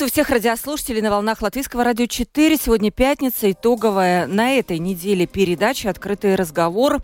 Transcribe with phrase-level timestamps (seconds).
[0.00, 2.56] Приветствую всех радиослушателей на волнах Латвийского радио 4.
[2.56, 7.02] Сегодня пятница, итоговая на этой неделе передача «Открытый разговор».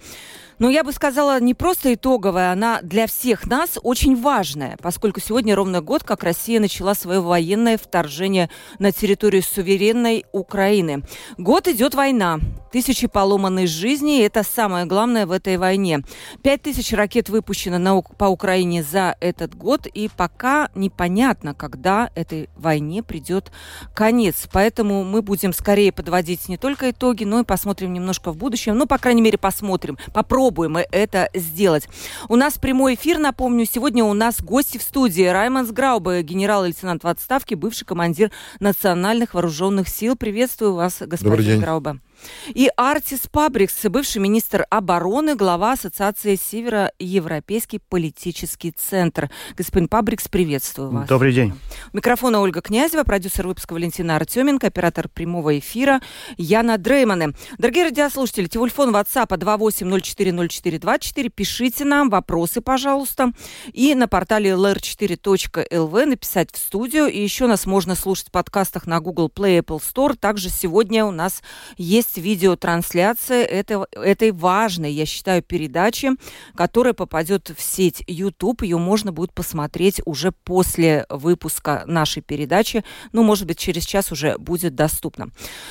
[0.58, 5.54] Но я бы сказала, не просто итоговая, она для всех нас очень важная, поскольку сегодня
[5.54, 8.48] ровно год, как Россия начала свое военное вторжение
[8.78, 11.02] на территорию суверенной Украины.
[11.36, 12.38] Год идет война.
[12.72, 16.00] Тысячи поломанных жизней– это самое главное в этой войне.
[16.42, 22.48] Пять тысяч ракет выпущено на, по Украине за этот год, и пока непонятно, когда этой
[22.56, 23.52] войне придет
[23.94, 24.48] конец.
[24.52, 28.76] Поэтому мы будем скорее подводить не только итоги, но и посмотрим немножко в будущем.
[28.76, 31.88] Ну, по крайней мере, посмотрим, попробуем попробуем это сделать.
[32.28, 35.24] У нас прямой эфир, напомню, сегодня у нас гости в студии.
[35.24, 38.30] Раймонд Граубе, генерал-лейтенант в отставке, бывший командир
[38.60, 40.14] национальных вооруженных сил.
[40.14, 41.98] Приветствую вас, господин Граубе.
[42.48, 49.30] И Артис Пабрикс, бывший министр обороны, глава Ассоциации Североевропейский политический центр.
[49.56, 51.08] Господин Пабрикс, приветствую вас.
[51.08, 51.54] Добрый день.
[51.92, 56.00] У микрофона Ольга Князева, продюсер выпуска Валентина Артеменко, оператор прямого эфира
[56.36, 57.32] Яна Дрейманы.
[57.58, 61.30] Дорогие радиослушатели, телефон WhatsApp 28040424.
[61.30, 63.32] Пишите нам вопросы, пожалуйста.
[63.72, 67.06] И на портале lr4.lv написать в студию.
[67.06, 70.16] И еще нас можно слушать в подкастах на Google Play, Apple Store.
[70.16, 71.42] Также сегодня у нас
[71.76, 76.10] есть есть видеотрансляция этого, этой важной, я считаю, передачи,
[76.54, 78.62] которая попадет в сеть YouTube.
[78.62, 82.84] Ее можно будет посмотреть уже после выпуска нашей передачи.
[83.12, 85.28] Ну, может быть, через час уже будет доступно.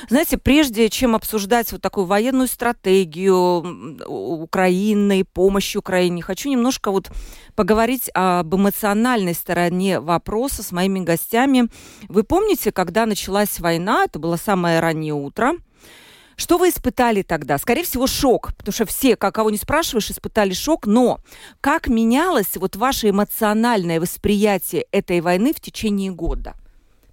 [0.10, 7.10] Знаете, прежде чем обсуждать вот такую военную стратегию Украины, помощь Украине, хочу немножко вот
[7.56, 11.70] поговорить об эмоциональной стороне вопроса с моими гостями.
[12.10, 15.54] Вы помните, когда началась война, это было самое раннее утро,
[16.38, 17.58] что вы испытали тогда?
[17.58, 20.86] Скорее всего, шок, потому что все, кого не спрашиваешь, испытали шок.
[20.86, 21.20] Но
[21.62, 26.56] как менялось вот ваше эмоциональное восприятие этой войны в течение года?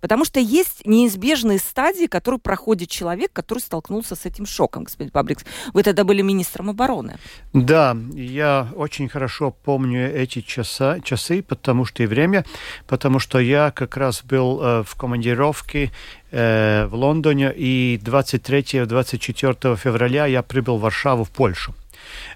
[0.02, 5.44] Потому что есть неизбежные стадии, которые проходит человек, который столкнулся с этим шоком, господин Пабрикс.
[5.72, 7.18] Вы тогда были министром обороны.
[7.52, 12.44] Да, я очень хорошо помню эти часа, часы, потому что и время,
[12.88, 15.92] потому что я как раз был э, в командировке
[16.32, 21.74] э, в Лондоне, и 23-24 февраля я прибыл в Варшаву, в Польшу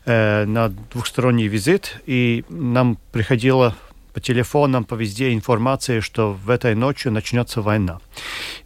[0.05, 3.75] э, на двухсторонний визит, и нам приходило
[4.17, 8.01] по телефонам, по везде информация, что в этой ночью начнется война.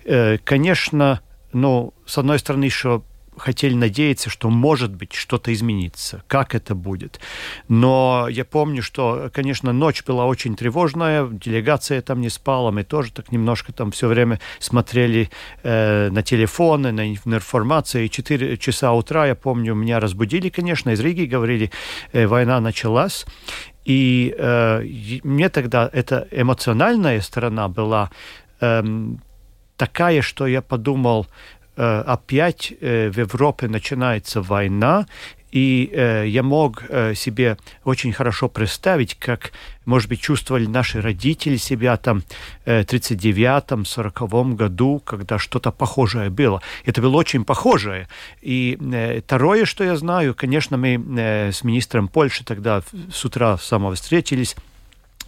[0.04, 1.22] Э, конечно,
[1.52, 3.02] ну, с одной стороны, еще
[3.36, 7.20] хотели надеяться, что может быть что-то изменится, как это будет.
[7.68, 13.12] Но я помню, что, конечно, ночь была очень тревожная, делегация там не спала, мы тоже
[13.12, 15.30] так немножко там все время смотрели
[15.62, 18.04] э, на телефоны, на информацию.
[18.04, 21.70] И 4 часа утра, я помню, меня разбудили, конечно, из Риги говорили,
[22.12, 23.26] э, война началась.
[23.84, 24.82] И э,
[25.24, 28.10] мне тогда эта эмоциональная сторона была
[28.60, 28.82] э,
[29.76, 31.26] такая, что я подумал,
[31.76, 35.06] э, опять э, в Европе начинается война,
[35.52, 39.52] и э, я мог э, себе очень хорошо представить, как,
[39.84, 42.22] может быть, чувствовали наши родители себя там
[42.64, 46.62] э, 39-м, 40-м году, когда что-то похожее было.
[46.84, 48.08] Это было очень похожее.
[48.40, 52.82] И э, второе, что я знаю, конечно, мы э, с министром Польши тогда
[53.12, 54.56] с утра самого встретились,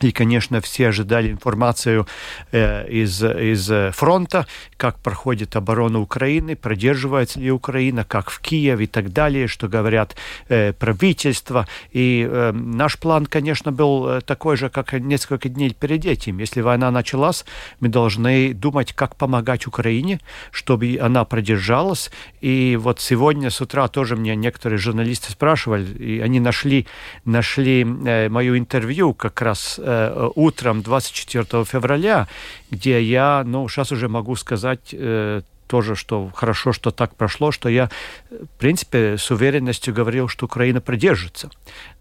[0.04, 2.06] и, конечно, все ожидали информацию
[2.50, 4.46] э, из, из фронта,
[4.76, 10.16] как проходит оборона Украины, продерживается ли Украина, как в Киеве и так далее, что говорят
[10.48, 11.66] э, правительство.
[11.92, 16.38] И э, наш план, конечно, был э, такой же, как несколько дней перед этим.
[16.38, 17.44] Если война началась,
[17.80, 20.20] мы должны думать, как помогать Украине,
[20.50, 22.10] чтобы она продержалась.
[22.40, 26.86] И вот сегодня с утра тоже мне некоторые журналисты спрашивали, и они нашли,
[27.24, 32.26] нашли э, мое интервью как раз э, Э, утром 24 февраля,
[32.70, 37.68] где я, ну, сейчас уже могу сказать э, тоже, что хорошо, что так прошло, что
[37.68, 37.90] я,
[38.30, 41.50] в принципе, с уверенностью говорил, что Украина придержится.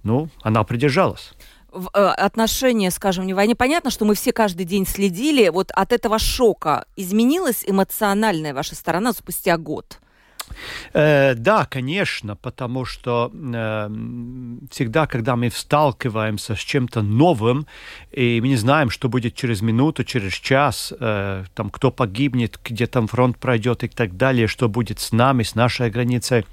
[0.03, 1.33] Ну, она придержалась
[1.73, 3.55] э, отношения, скажем, не войне.
[3.55, 5.49] Понятно, что мы все каждый день следили.
[5.49, 9.99] Вот от этого шока изменилась эмоциональная ваша сторона спустя год?
[10.93, 13.89] Э, да, конечно, потому что э,
[14.69, 17.65] всегда, когда мы сталкиваемся с чем-то новым,
[18.11, 22.87] и мы не знаем, что будет через минуту, через час, э, там, кто погибнет, где
[22.87, 26.45] там фронт пройдет и так далее, что будет с нами, с нашей границей.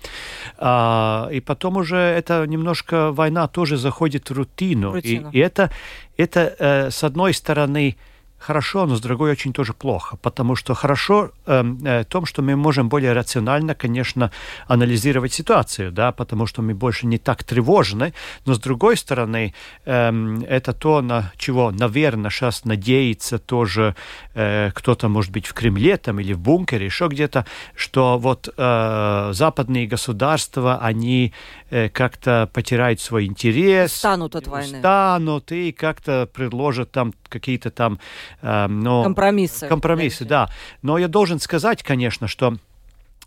[0.58, 4.92] А, и потом уже это немножко война тоже заходит в рутину.
[4.92, 5.30] рутину.
[5.32, 5.70] И, и это,
[6.16, 7.96] это э, с одной стороны,
[8.38, 12.56] хорошо, но с другой очень тоже плохо, потому что хорошо э, э, том, что мы
[12.56, 14.30] можем более рационально, конечно,
[14.66, 18.14] анализировать ситуацию, да, потому что мы больше не так тревожны,
[18.46, 19.54] но с другой стороны,
[19.84, 23.94] э, это то, на чего, наверное, сейчас надеется тоже
[24.34, 27.44] э, кто-то, может быть, в Кремле там или в бункере, еще где-то,
[27.74, 31.32] что вот э, западные государства, они
[31.70, 33.92] э, как-то потеряют свой интерес.
[33.92, 34.78] Станут от войны.
[34.78, 37.98] Станут и как-то предложат там какие-то там
[38.42, 39.68] э, но, компромиссы.
[39.68, 40.50] Компромиссы, да.
[40.82, 42.56] Но я должен сказать, конечно, что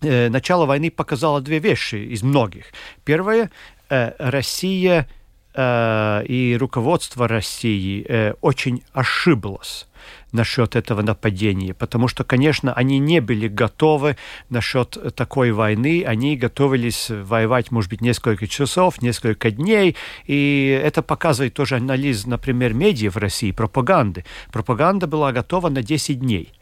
[0.01, 2.65] э, начало войны показало две вещи из многих.
[3.03, 3.51] Первое,
[3.89, 5.07] э, Россия
[5.53, 9.87] и руководство России э, очень ошиблось
[10.31, 14.15] насчет этого нападения, потому что, конечно, они не были готовы
[14.49, 19.95] насчет такой войны, они готовились воевать, может быть, несколько часов, несколько дней,
[20.25, 24.23] и это показывает тоже анализ, например, медиа в России, пропаганды.
[24.51, 26.53] Пропаганда была готова на 10 дней.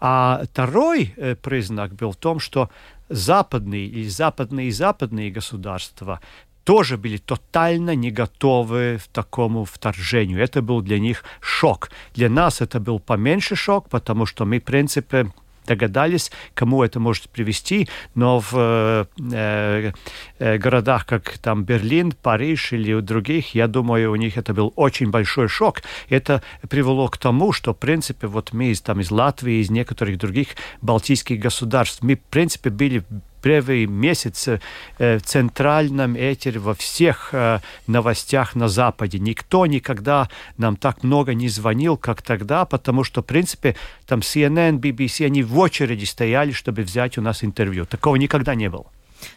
[0.00, 2.70] А второй э, признак был в том, что
[3.08, 6.20] западные или западные и западные государства
[6.68, 10.42] тоже были тотально не готовы к такому вторжению.
[10.42, 11.90] Это был для них шок.
[12.14, 15.32] Для нас это был поменьше шок, потому что мы, в принципе,
[15.66, 19.92] догадались, кому это может привести, но в э, э,
[20.38, 24.72] э, городах, как там Берлин, Париж или у других, я думаю, у них это был
[24.76, 25.82] очень большой шок.
[26.10, 30.18] Это привело к тому, что, в принципе, вот мы из, там, из Латвии, из некоторых
[30.18, 30.48] других
[30.82, 33.04] балтийских государств, мы, в принципе, были
[33.42, 39.18] первый месяц э, в центральном этере во всех э, новостях на Западе.
[39.18, 43.76] Никто никогда нам так много не звонил, как тогда, потому что, в принципе,
[44.06, 47.86] там CNN, BBC, они в очереди стояли, чтобы взять у нас интервью.
[47.86, 48.86] Такого никогда не было.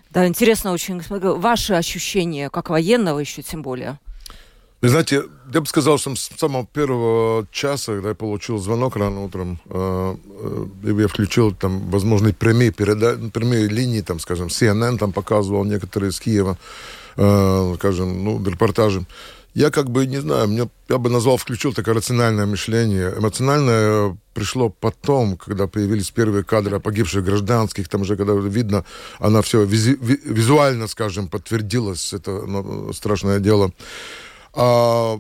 [0.10, 1.02] Да, интересно очень.
[1.10, 3.98] Ваши ощущения, как военного еще тем более?
[4.82, 9.24] Вы знаете, я бы сказал, что с самого первого часа, когда я получил звонок рано
[9.24, 10.16] утром, э,
[10.84, 13.16] э, я включил там возможные прямые, переда...
[13.32, 16.58] прямые линии, там, скажем, CNN там показывал некоторые из Киева,
[17.16, 19.06] э, скажем, ну, репортажи.
[19.54, 23.14] Я как бы, не знаю, мне, я бы назвал, включил такое рациональное мышление.
[23.18, 28.84] Эмоциональное пришло потом, когда появились первые кадры погибших гражданских, там уже, когда видно,
[29.20, 33.72] она все визу, визуально, скажем, подтвердилась, это ну, страшное дело.
[34.54, 35.20] А,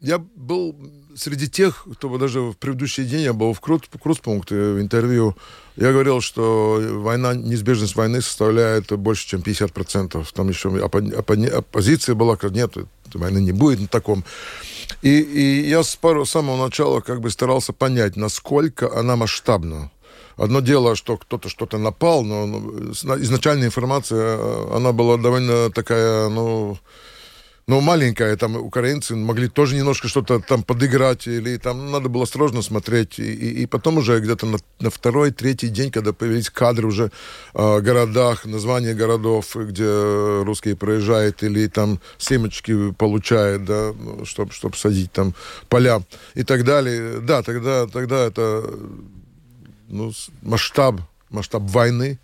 [0.00, 0.74] я был
[1.16, 5.36] среди тех, кто даже в предыдущий день я был в Крут, Крутпункте в интервью,
[5.76, 10.26] я говорил, что война, неизбежность войны составляет больше, чем 50%.
[10.34, 12.74] Там еще оппозиция была, как нет,
[13.14, 14.24] войны не будет на таком.
[15.02, 19.90] И, и я с, пару, с самого начала как бы старался понять, насколько она масштабна.
[20.36, 22.46] Одно дело, что кто-то что-то напал, но
[22.92, 26.78] изначальная информация, она была довольно такая, ну,
[27.70, 32.62] но маленькая, там украинцы могли тоже немножко что-то там подыграть, или там надо было сложно
[32.62, 33.20] смотреть.
[33.20, 37.10] И, и, потом уже где-то на, на второй, третий день, когда появились кадры уже э,
[37.54, 43.94] в городах, названия городов, где русские проезжают, или там семечки получают, да,
[44.24, 45.32] чтобы ну, чтоб садить там
[45.68, 46.02] поля
[46.34, 47.20] и так далее.
[47.20, 48.64] Да, тогда, тогда это
[49.86, 50.10] ну,
[50.42, 52.18] масштаб, масштаб войны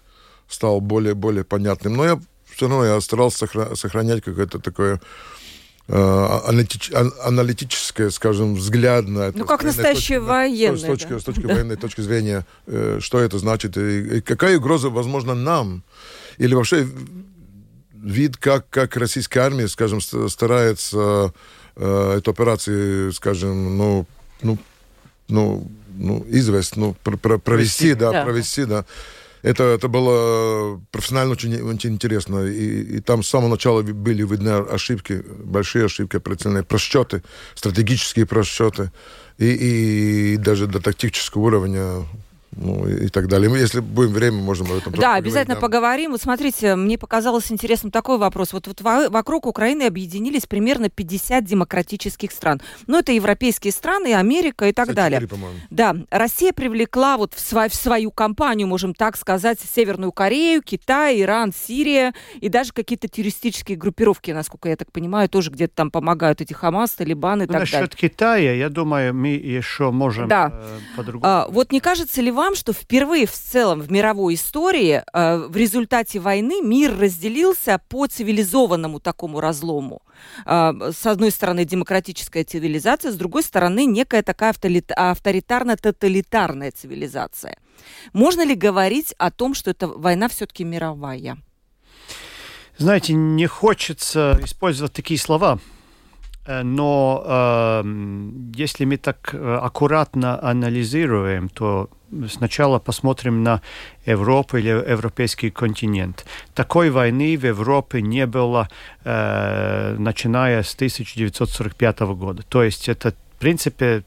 [0.49, 1.95] стал более-более понятным.
[1.95, 2.21] Но я
[2.57, 5.01] все равно я старался сохранять какое-то такое
[5.89, 6.41] Э,
[7.23, 9.39] аналитическое, скажем, взгляд на это.
[9.39, 10.79] Ну, как настоящий военный.
[10.79, 11.21] С точки, да.
[11.21, 15.85] с точки военной точки зрения, э, что это значит, и какая угроза, возможно, нам,
[16.39, 16.89] или вообще
[17.95, 21.33] вид, как, как российская армия, скажем, старается
[21.77, 24.07] э, эту операцию, скажем, ну,
[24.43, 24.59] ну,
[25.29, 28.85] ну, ну известь, ну, провести, провести да, да, провести, да
[29.47, 32.47] это, это было профессионально очень, очень интересно.
[32.47, 37.23] И, и там с самого начала были видны ошибки, большие ошибки, операционные просчеты,
[37.55, 38.91] стратегические просчеты.
[39.39, 42.05] И, и даже до тактического уровня
[42.53, 43.51] ну, и так далее.
[43.51, 45.61] Мы, если будем время, можем об этом Да, обязательно да.
[45.61, 46.13] поговорим.
[46.13, 48.53] Вот смотрите, мне показалось интересным такой вопрос.
[48.53, 52.61] Вот, вот вокруг Украины объединились примерно 50 демократических стран.
[52.87, 55.29] Ну, это европейские страны, Америка и так 4, далее.
[55.71, 61.21] Да, Россия привлекла вот в, свой, в свою компанию, можем так сказать, Северную Корею, Китай,
[61.21, 66.41] Иран, Сирия и даже какие-то террористические группировки, насколько я так понимаю, тоже где-то там помогают
[66.41, 67.89] эти Хамас, Талибан и ну, так насчет далее.
[67.93, 70.51] Насчет Китая, я думаю, мы еще можем да.
[70.53, 71.25] э, по-другому.
[71.27, 75.57] А, вот не кажется ли вам, что впервые в целом в мировой истории э, в
[75.57, 80.03] результате войны мир разделился по цивилизованному такому разлому?
[80.45, 87.57] Э, с одной стороны демократическая цивилизация, с другой стороны некая такая авторитарно-тоталитарная цивилизация.
[88.13, 91.39] Можно ли говорить о том, что эта война все-таки мировая?
[92.79, 95.59] Знаете, не хочется использовать такие слова,
[96.63, 97.83] но э,
[98.55, 101.89] если мы так э, аккуратно анализируем, то
[102.29, 103.61] сначала посмотрим на
[104.07, 106.25] Европу или европейский континент.
[106.55, 108.69] Такой войны в Европе не было,
[109.05, 112.43] э, начиная с 1945 года.
[112.49, 114.05] То есть это, в принципе,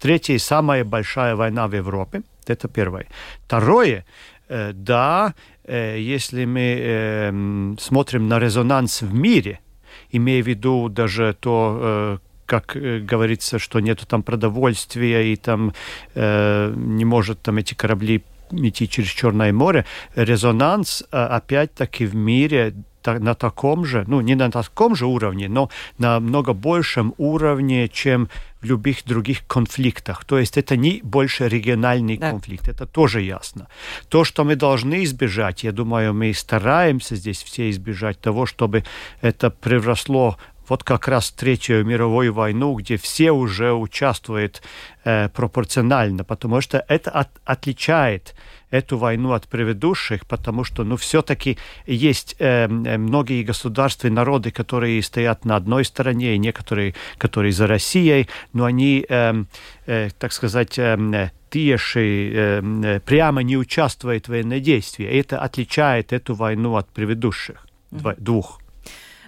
[0.00, 2.22] третья самая большая война в Европе.
[2.46, 3.06] Это первое.
[3.46, 4.04] Второе,
[4.48, 5.34] э, да,
[5.64, 9.60] э, если мы э, смотрим на резонанс в мире–
[10.12, 15.72] имея в виду даже то, э, как э, говорится, что нету там продовольствия и там
[16.14, 22.74] э, не может там эти корабли идти через Черное море, резонанс опять-таки в мире
[23.06, 28.28] на таком же, ну не на таком же уровне, но на много большем уровне, чем
[28.60, 30.24] в любых других конфликтах.
[30.24, 32.30] То есть это не больше региональный да.
[32.30, 33.66] конфликт, это тоже ясно.
[34.08, 38.84] То, что мы должны избежать, я думаю, мы стараемся здесь все избежать того, чтобы
[39.20, 40.36] это превросло
[40.68, 44.62] вот как раз Третью мировую войну, где все уже участвуют
[45.04, 48.34] э, пропорционально, потому что это от, отличает
[48.72, 55.02] эту войну от предыдущих, потому что, ну, все-таки есть э, многие государства и народы, которые
[55.02, 59.44] стоят на одной стороне, и некоторые, которые за Россией, но они, э,
[59.86, 65.12] э, так сказать, э, тише э, прямо не участвуют в военных действиях.
[65.12, 68.16] Это отличает эту войну от предыдущих mm-hmm.
[68.18, 68.61] двух.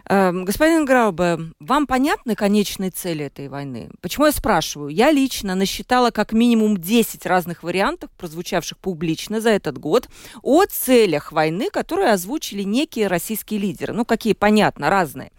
[0.06, 3.88] Эм, господин Граубе, вам понятны конечные цели этой войны?
[4.02, 4.90] Почему я спрашиваю?
[4.90, 10.08] Я лично насчитала как минимум 10 разных вариантов, прозвучавших публично за этот год,
[10.42, 13.94] о целях войны, которые озвучили некие российские лидеры.
[13.94, 15.32] Ну, какие, понятно, разные.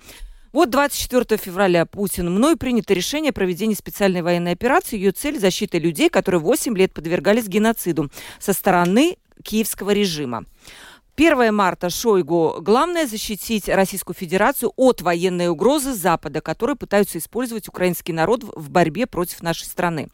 [0.52, 4.96] Вот 24 февраля Путин мной принято решение о проведении специальной военной операции.
[4.96, 10.46] Ее цель– защита людей, которые 8 лет подвергались геноциду со стороны киевского режима.
[11.18, 12.58] 1 марта Шойгу.
[12.60, 19.08] Главное защитить Российскую Федерацию от военной угрозы Запада, которые пытаются использовать украинский народ в борьбе
[19.08, 20.10] против нашей страны.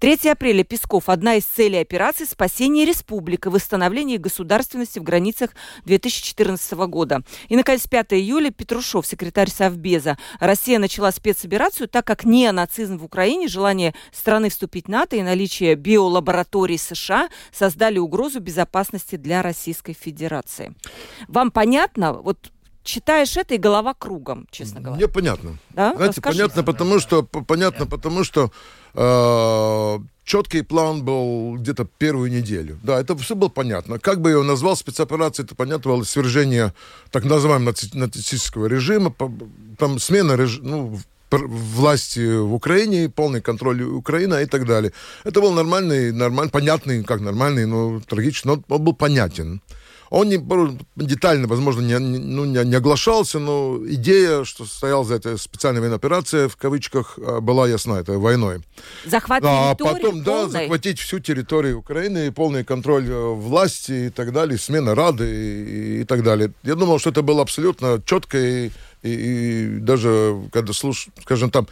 [0.00, 1.08] 3 апреля Песков.
[1.08, 5.50] Одна из целей операции– спасение республики, восстановление государственности в границах
[5.84, 7.22] 2014 года.
[7.48, 10.18] И, наконец, 5 июля Петрушев, секретарь Совбеза.
[10.40, 15.76] Россия начала спецоперацию, так как неонацизм в Украине, желание страны вступить в НАТО и наличие
[15.76, 20.39] биолабораторий США создали угрозу безопасности для Российской Федерации.
[21.28, 22.12] Вам понятно?
[22.12, 22.50] Вот
[22.82, 24.96] читаешь это и голова кругом, честно говоря.
[24.96, 25.58] Мне понятно.
[25.70, 25.94] Да?
[25.94, 26.42] Знаете, Расскажите.
[26.42, 28.50] понятно, потому что понятно, потому что
[28.94, 32.78] э, четкий план был где-то первую неделю.
[32.82, 33.98] Да, это все было понятно.
[33.98, 36.72] Как бы я его назвал спецоперацией, это понятно было свержение
[37.10, 39.14] так называемого нацистического режима,
[39.78, 44.92] там смена режима, ну, власти в Украине, полный контроль Украины и так далее.
[45.24, 49.60] Это был нормальный, нормальный, понятный, как нормальный, но трагичный, но он был понятен.
[50.10, 50.38] Он не,
[50.96, 55.98] детально, возможно, не, ну, не, не оглашался, но идея, что стояла за этой специальной военной
[55.98, 58.60] операцией, в кавычках, а, была ясна, это войной.
[59.06, 60.24] Захват а потом, полной?
[60.24, 66.00] да, захватить всю территорию Украины, полный контроль э, власти и так далее, смена Рады и,
[66.00, 66.52] и так далее.
[66.64, 68.70] Я думал, что это было абсолютно четко и,
[69.02, 71.68] и, и даже, когда слуш, скажем там,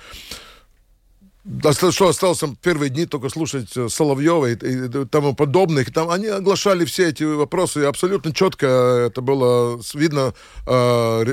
[1.91, 5.93] что осталось там первые дни только слушать э, Соловьева и, и тому подобных.
[5.93, 8.67] Там они оглашали все эти вопросы абсолютно четко.
[8.67, 10.35] Это было видно,
[10.67, 11.25] э,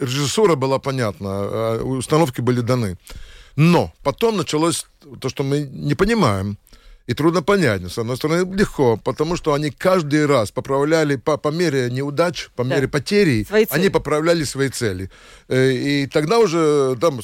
[0.00, 2.98] режиссура была понятна, э, установки были даны.
[3.56, 4.86] Но потом началось
[5.20, 6.58] то, что мы не понимаем.
[7.06, 11.50] И трудно понять, с одной стороны, легко, потому что они каждый раз поправляли по, по
[11.50, 12.74] мере неудач, по да.
[12.74, 15.08] мере потери, они поправляли свои цели.
[15.48, 17.20] Э, и тогда уже там,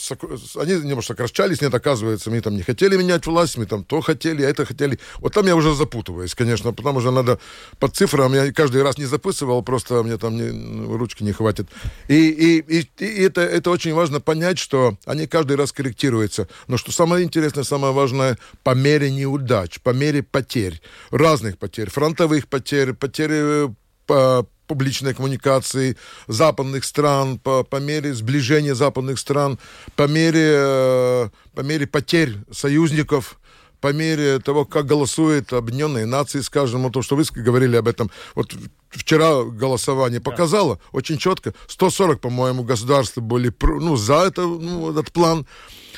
[0.57, 4.45] они немножко сокращались, нет, оказывается, мы там не хотели менять власть, мы там то хотели,
[4.45, 5.01] а это хотели.
[5.19, 7.41] Вот там я уже запутываюсь, конечно, потому что надо
[7.81, 11.67] по цифрам, я каждый раз не записывал, просто мне там не, ручки не хватит.
[12.07, 16.47] И, и, и, и это, это очень важно понять, что они каждый раз корректируются.
[16.69, 21.91] Но что самое интересное, самое важное, по мере неудач неудач, по мере потерь, разных потерь,
[21.91, 23.69] фронтовых потерь, потери э,
[24.07, 25.97] по публичной коммуникации
[26.29, 29.59] западных стран, по, по мере сближения западных стран,
[29.97, 33.39] по мере, э, по мере потерь союзников,
[33.81, 38.11] по мере того, как голосуют объединенные нации, скажем, то, что вы говорили об этом.
[38.37, 38.55] Вот
[38.91, 40.81] вчера голосование показало да.
[40.93, 41.53] очень четко.
[41.67, 45.47] 140, по-моему, государств были ну, за это, ну, этот план.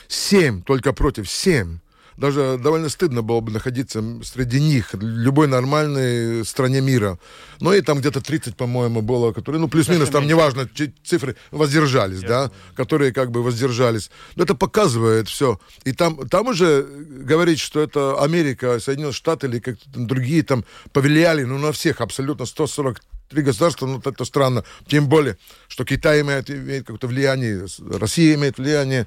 [0.08, 1.78] 7 только против, 7
[2.16, 7.18] даже довольно стыдно было бы находиться среди них, любой нормальной стране мира.
[7.60, 10.68] Ну и там где-то 30, по-моему, было, которые, ну плюс-минус, там неважно,
[11.02, 14.10] цифры, воздержались, да, которые как бы воздержались.
[14.36, 15.58] Но это показывает все.
[15.84, 21.44] И там, там уже говорить, что это Америка, Соединенные Штаты или как-то другие там повлияли,
[21.44, 24.64] ну на всех абсолютно 140 три государства, ну, это странно.
[24.86, 25.36] Тем более,
[25.68, 29.06] что Китай имеет, имеет какое-то влияние, Россия имеет влияние,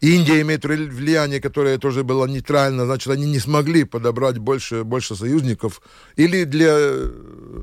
[0.00, 5.80] Индия имеет влияние, которое тоже было нейтрально, значит, они не смогли подобрать больше, больше союзников.
[6.16, 7.10] Или для э,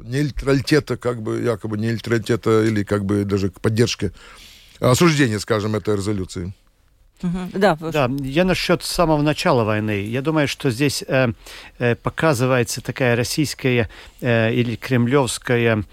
[0.05, 4.11] нейтралитета, как бы, якобы нейтралитета, или как бы даже к поддержке
[4.79, 6.53] осуждения, скажем, этой резолюции.
[7.53, 10.05] Да, да, я насчет самого начала войны.
[10.05, 11.31] Я думаю, что здесь э,
[11.79, 13.87] э, показывается такая российская
[14.19, 15.83] э, или кремлевская Э,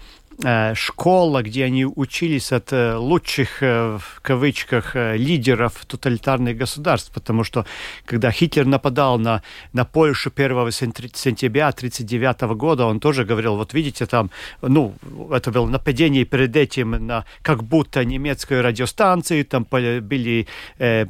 [0.75, 7.65] школа, где они учились от э, лучших, э, в кавычках, лидеров тоталитарных государств, потому что
[8.05, 9.43] когда Хитлер нападал на,
[9.73, 14.31] на Польшу 1 сентября 1939 года, он тоже говорил, вот видите, там,
[14.61, 14.95] ну,
[15.31, 20.47] это было нападение перед этим на как будто немецкую радиостанцию, там были
[20.79, 21.05] э,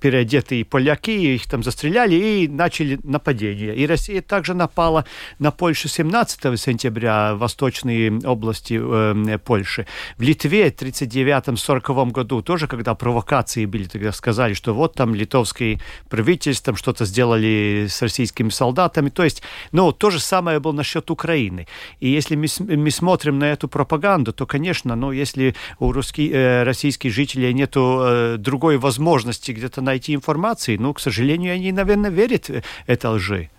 [0.00, 3.76] переодетые поляки, их там застреляли и начали нападение.
[3.76, 5.04] И Россия также напала
[5.38, 9.86] на Польшу 17 сентября, восточные области области э, Польши.
[10.18, 15.80] В Литве в 1939-1940 году тоже, когда провокации были, тогда сказали, что вот там литовское
[16.08, 19.10] правительство что-то сделали с российскими солдатами.
[19.10, 19.42] То есть,
[19.72, 21.66] ну, то же самое было насчет Украины.
[22.00, 22.46] И если мы,
[22.76, 27.72] мы смотрим на эту пропаганду, то, конечно, ну, если у русских, э, российских жителей нет
[27.76, 33.50] э, другой возможности где-то найти информации, ну, к сожалению, они, наверное, верят э, это лжи.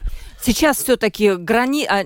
[0.41, 1.85] Сейчас все-таки грани...
[1.85, 2.03] а,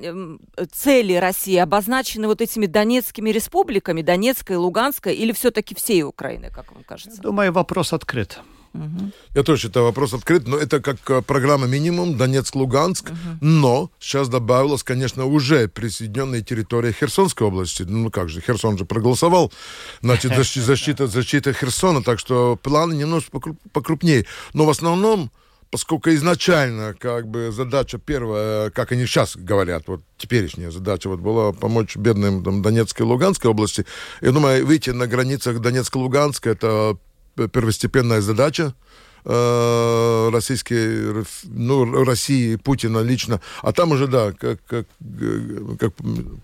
[0.72, 6.84] цели России обозначены вот этими Донецкими республиками, Донецкой, Луганской, или все-таки всей Украины, как вам
[6.84, 7.22] кажется?
[7.22, 8.40] Думаю, вопрос открыт.
[8.74, 9.12] Угу.
[9.36, 13.18] Я тоже считаю вопрос открыт, но это как э, программа минимум Донецк-Луганск, угу.
[13.42, 17.84] но сейчас добавилась, конечно, уже присоединенная территория Херсонской области.
[17.84, 19.52] Ну как же, Херсон же проголосовал,
[20.02, 23.40] значит, защита, защита, защита Херсона, так что планы немножко
[23.74, 24.26] покрупнее.
[24.54, 25.32] Но в основном
[25.72, 31.52] поскольку изначально как бы задача первая, как они сейчас говорят, вот теперешняя задача вот была
[31.52, 33.86] помочь бедным там, Донецкой и Луганской области,
[34.22, 36.98] я думаю, выйти на границах Донецка-Луганска это
[37.36, 38.74] первостепенная задача,
[39.26, 43.40] э, российские, ну, России, Путина лично.
[43.62, 44.88] А там уже, да, как, как,
[45.80, 45.94] как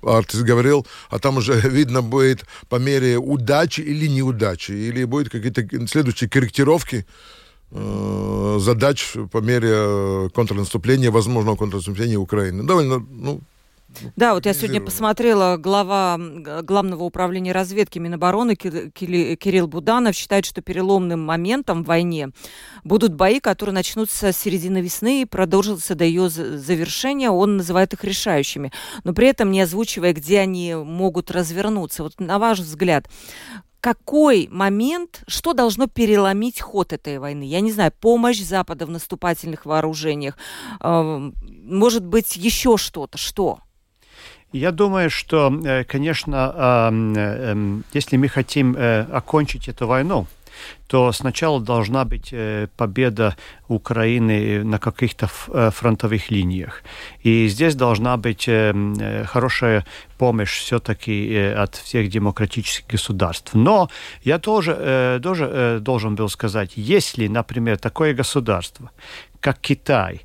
[0.04, 5.66] Артис говорил, а там уже видно будет по мере удачи или неудачи, или будет какие-то
[5.88, 7.06] следующие корректировки,
[7.72, 12.64] Э, задач по мере э, контрнаступления, возможного контрнаступления Украины.
[12.64, 13.42] Довольно, ну,
[14.16, 21.24] да, вот я сегодня посмотрела, глава Главного управления разведки Минобороны Кирилл Буданов считает, что переломным
[21.24, 22.30] моментом в войне
[22.84, 27.30] будут бои, которые начнутся с середины весны и продолжатся до ее завершения.
[27.30, 28.72] Он называет их решающими,
[29.04, 32.04] но при этом не озвучивая, где они могут развернуться.
[32.04, 33.08] Вот на ваш взгляд,
[33.86, 37.44] какой момент, что должно переломить ход этой войны?
[37.44, 40.38] Я не знаю, помощь Запада в наступательных вооружениях,
[40.82, 41.32] э,
[41.64, 43.60] может быть, еще что-то, что?
[44.52, 48.76] Я думаю, что, э, конечно, э, если мы хотим
[49.12, 50.26] окончить эту войну,
[50.88, 53.36] то сначала должна быть э, победа
[53.68, 56.84] Украины на каких-то э, фронтовых линиях.
[57.24, 59.86] И здесь должна быть э, хорошая
[60.18, 63.54] помощь все-таки от всех демократических государств.
[63.54, 63.90] Но
[64.24, 68.92] я тоже, тоже должен был сказать, если, например, такое государство,
[69.42, 70.22] как Китай,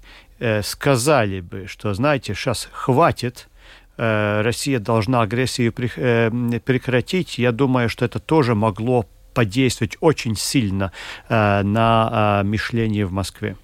[0.62, 3.48] сказали бы, что, знаете, сейчас хватит,
[3.96, 10.92] Россия должна агрессию прекратить, я думаю, что это тоже могло подействовать очень сильно
[11.28, 13.56] э, на э, мышление в Москве.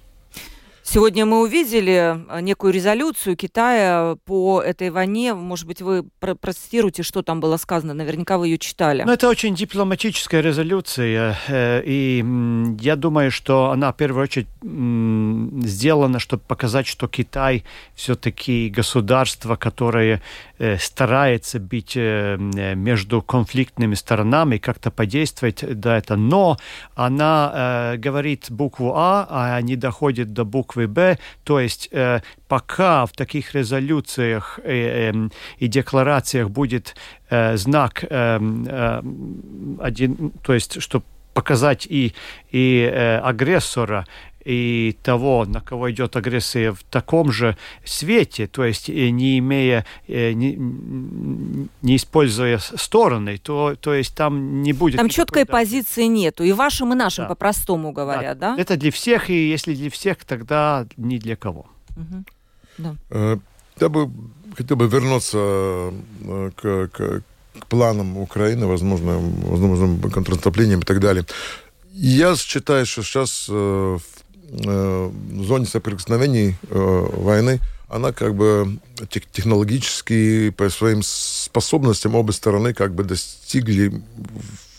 [0.89, 5.33] Сегодня мы увидели э, некую резолюцию Китая по этой войне.
[5.33, 7.93] Может быть, вы процитируете, что там было сказано.
[7.93, 9.03] Наверняка вы ее читали.
[9.05, 11.37] Ну, это очень дипломатическая резолюция.
[11.49, 12.23] Э, и
[12.79, 14.47] я думаю, что она в первую очередь
[15.69, 20.21] сделана, чтобы показать, что Китай все-таки государство, которое
[20.57, 26.17] э, старается быть между конфликтными сторонами, как-то подействовать до этого.
[26.17, 26.57] Но
[26.95, 33.05] она говорит букву А, а не доходит до буквы буквы «Б», то есть э, пока
[33.05, 36.95] в таких резолюциях э, э, и декларациях будет
[37.29, 39.01] э, знак э, э,
[39.79, 42.13] один, то есть, чтобы показать и,
[42.51, 44.05] и э, агрессора,
[44.47, 50.55] и того, на кого идет агрессия в таком же свете, то есть не имея, не,
[51.81, 54.97] не используя стороны, то, то есть там не будет...
[54.97, 55.51] Там четкой да.
[55.51, 57.29] позиции нету, и вашим, и нашим, да.
[57.29, 58.55] по-простому говоря, да.
[58.55, 58.61] да?
[58.61, 61.65] Это для всех, и если для всех, тогда ни для кого.
[61.97, 62.23] Угу.
[62.77, 62.95] Да.
[63.09, 63.37] Э,
[63.81, 64.09] я бы
[64.55, 67.21] хотел бы вернуться э, к, к,
[67.59, 71.25] к планам Украины, возможно, возможно, контрнаступлением и так далее.
[71.91, 73.49] Я считаю, что сейчас
[74.49, 75.11] э,
[75.43, 78.79] зоне соприкосновений войны она как бы
[79.31, 84.01] технологически по своим способностям обе стороны как бы достигли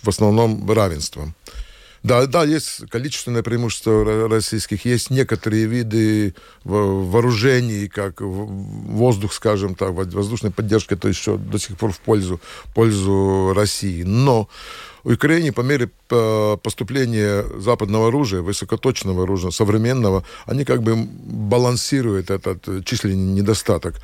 [0.03, 1.33] в основном равенства.
[2.09, 10.51] Да, да, есть количественное преимущество российских, есть некоторые виды вооружений, как воздух, скажем так, воздушной
[10.51, 12.41] поддержки, это еще до сих пор в пользу,
[12.75, 14.05] пользу России.
[14.05, 14.49] Но
[15.05, 15.91] Украине по мере
[16.63, 23.97] поступления западного оружия, высокоточного оружия, современного, они как бы балансируют этот численный недостаток.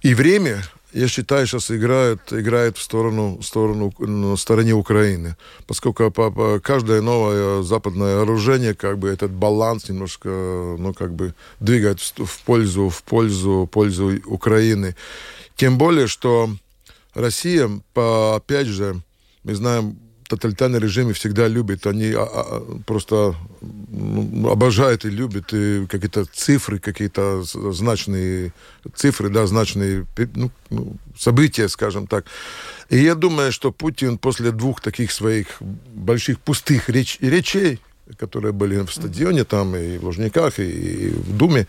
[0.00, 0.62] И время
[0.96, 5.36] я считаю, сейчас играет, играет в сторону, сторону, на стороне Украины.
[5.66, 11.34] Поскольку по, по, каждое новое западное вооружение, как бы этот баланс немножко, ну, как бы
[11.60, 14.96] двигает в пользу, в пользу, пользу Украины.
[15.54, 16.48] Тем более, что
[17.14, 19.00] Россия, по, опять же,
[19.44, 25.86] мы знаем, тоталитарные режимы всегда любят, они а, а, просто ну, обожают и любят и
[25.86, 28.52] какие-то цифры, какие-то значные
[28.94, 32.26] цифры, да, значные ну, ну, события, скажем так.
[32.90, 37.80] И я думаю, что Путин после двух таких своих больших пустых реч, речей,
[38.18, 41.66] которые были в стадионе там и в Лужниках, и в Думе,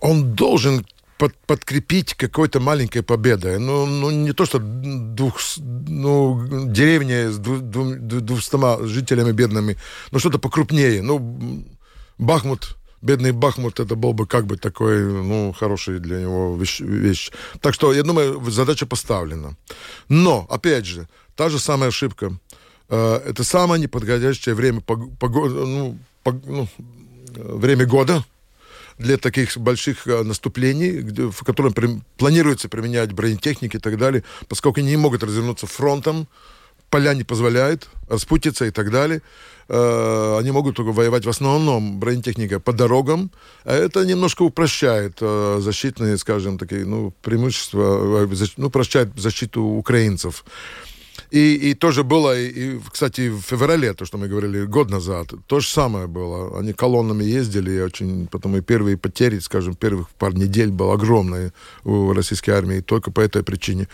[0.00, 0.86] он должен
[1.18, 3.58] под, подкрепить какой-то маленькой победой.
[3.58, 9.76] Ну, ну, не то, что двух, ну, деревня с дву, дву, двухстома жителями бедными,
[10.10, 11.02] но что-то покрупнее.
[11.02, 11.64] Ну,
[12.18, 16.80] Бахмут, бедный Бахмут, это был бы как бы такой, ну, хороший для него вещь.
[16.80, 17.30] вещь.
[17.60, 19.56] Так что, я думаю, задача поставлена.
[20.08, 22.36] Но, опять же, та же самая ошибка.
[22.88, 26.68] Э, это самое неподходящее время, погода, ну, по, ну,
[27.36, 28.24] время года,
[28.98, 31.74] для таких больших э, наступлений, в котором
[32.16, 36.28] планируется применять бронетехники и так далее, поскольку они не могут развернуться фронтом,
[36.90, 39.20] поля не позволяют, распутиться и так далее.
[39.68, 43.30] Э, они могут только воевать в основном бронетехника по дорогам.
[43.64, 50.44] А это немножко упрощает э, защитные, скажем, такие, ну, преимущества, ну, упрощает защиту украинцев.
[51.30, 55.60] И, и тоже было, и, кстати, в феврале, то, что мы говорили, год назад, то
[55.60, 56.58] же самое было.
[56.58, 61.52] Они колоннами ездили, и очень, потом и первые потери, скажем, первых пару недель было огромные
[61.84, 63.88] у российской армии, только по этой причине.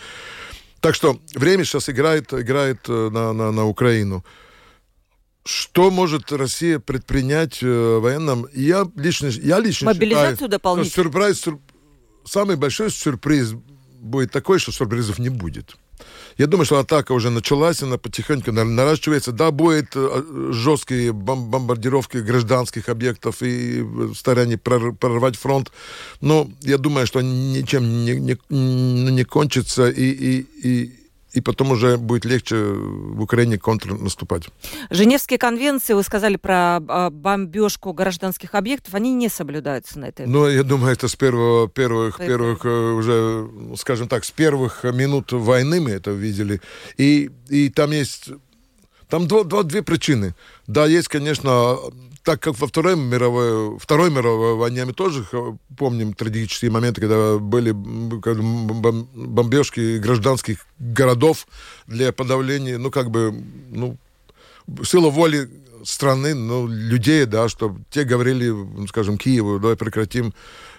[0.81, 4.25] Так что время сейчас играет, играет э, на, на, на Украину.
[5.45, 8.47] Что может Россия предпринять э, военном?
[8.53, 11.11] Я лично, я лично Мобилизацию считаю, дополнительную?
[11.11, 11.59] Сюрприз, сюр,
[12.25, 13.53] самый большой сюрприз
[13.99, 15.77] будет такой, что сюрпризов не будет.
[16.37, 19.31] Я думаю, что атака уже началась, она потихоньку наращивается.
[19.31, 25.71] Да, будет э, жесткие бомбардировки гражданских объектов и старание прорвать фронт,
[26.21, 31.00] но я думаю, что ничем не, не, не кончится и, и, и
[31.33, 34.49] и потом уже будет легче в Украине контрнаступать.
[34.89, 40.25] Женевские конвенции, вы сказали про а, бомбежку гражданских объектов, они не соблюдаются на этой?
[40.27, 42.27] Ну, я думаю, это с первого, первых, это...
[42.27, 46.61] первых э, уже, скажем так, с первых минут войны мы это видели.
[46.97, 48.29] И, и там есть
[49.11, 50.33] там два, два, две причины.
[50.67, 51.77] Да, есть, конечно,
[52.23, 55.25] так как во Второй мировой, Второй мировой войне мы тоже
[55.77, 61.45] помним трагические моменты, когда были бомбежки гражданских городов
[61.87, 63.35] для подавления, ну, как бы,
[63.69, 63.97] ну,
[64.83, 65.49] сила воли
[65.83, 68.55] страны, ну, людей, да, чтобы те говорили,
[68.87, 70.33] скажем, Киеву, давай прекратим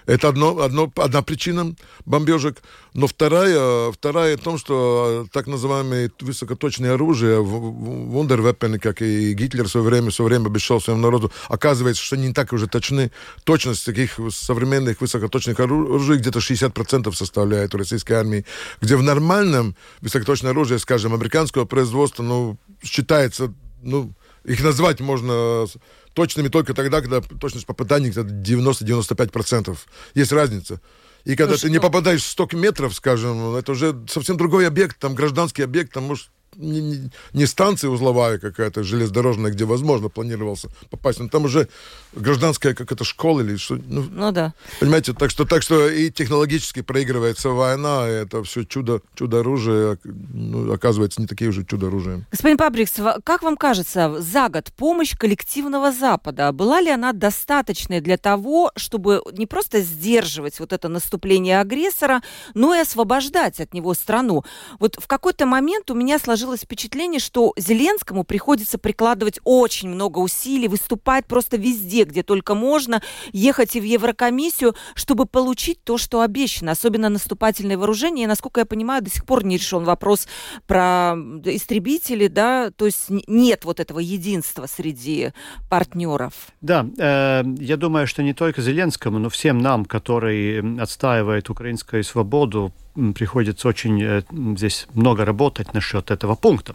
[0.05, 2.61] это одно, одно, одна причина бомбежек.
[2.93, 9.71] Но вторая, вторая в том, что так называемые высокоточные оружия, вундервеппены, как и Гитлер в
[9.71, 13.11] свое время, в свое время обещал своему народу, оказывается, что не так уже точны.
[13.43, 18.45] Точность таких современных высокоточных оружий где-то 60% составляет у российской армии,
[18.81, 24.13] где в нормальном высокоточном оружии, скажем, американского производства, ну, считается, ну,
[24.45, 25.65] их назвать можно
[26.13, 29.77] точными только тогда, когда точность попадания где-то 90-95%.
[30.15, 30.81] Есть разница.
[31.25, 31.69] И когда ну, ты что?
[31.69, 36.03] не попадаешь в 100 метров, скажем, это уже совсем другой объект, там гражданский объект, там
[36.03, 41.67] может не, не станция узловая какая-то железнодорожная, где, возможно, планировался попасть, но там уже
[42.13, 43.75] гражданская как это школа или что.
[43.75, 44.53] Ну, ну да.
[44.79, 49.97] Понимаете, так что, так что и технологически проигрывается война, и это все чудо, чудо оружие,
[50.03, 52.25] ну, оказывается, не такие уже чудо оружия.
[52.31, 58.17] Господин Пабрикс, как вам кажется, за год помощь коллективного Запада, была ли она достаточной для
[58.17, 62.21] того, чтобы не просто сдерживать вот это наступление агрессора,
[62.53, 64.43] но и освобождать от него страну?
[64.79, 70.67] Вот в какой-то момент у меня сложилось впечатление, что Зеленскому приходится прикладывать очень много усилий,
[70.67, 73.01] выступать просто везде, где только можно,
[73.31, 78.25] ехать и в Еврокомиссию, чтобы получить то, что обещано, особенно наступательное вооружение.
[78.25, 80.27] И, насколько я понимаю, до сих пор не решен вопрос
[80.67, 85.31] про истребители, да, то есть нет вот этого единства среди
[85.69, 86.33] партнеров.
[86.61, 92.71] Да, э, я думаю, что не только Зеленскому, но всем нам, которые отстаивают украинскую свободу,
[93.15, 94.21] приходится очень э,
[94.55, 96.73] здесь много работать насчет этого пункта.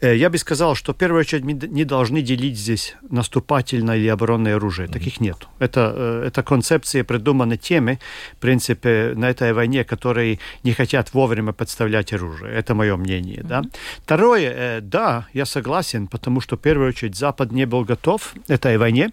[0.00, 4.08] Э, я бы сказал, что в первую очередь мы не должны делить здесь наступательное или
[4.08, 4.88] оборонное оружие.
[4.88, 5.48] Таких нет.
[5.58, 7.98] Это, э, это концепция придумана теми,
[8.32, 12.52] в принципе, на этой войне, которые не хотят вовремя подставлять оружие.
[12.52, 13.42] Это мое мнение.
[13.42, 13.62] Да?
[14.02, 19.10] Второе, да, я согласен, потому что в первую очередь Запад не был готов этой войне.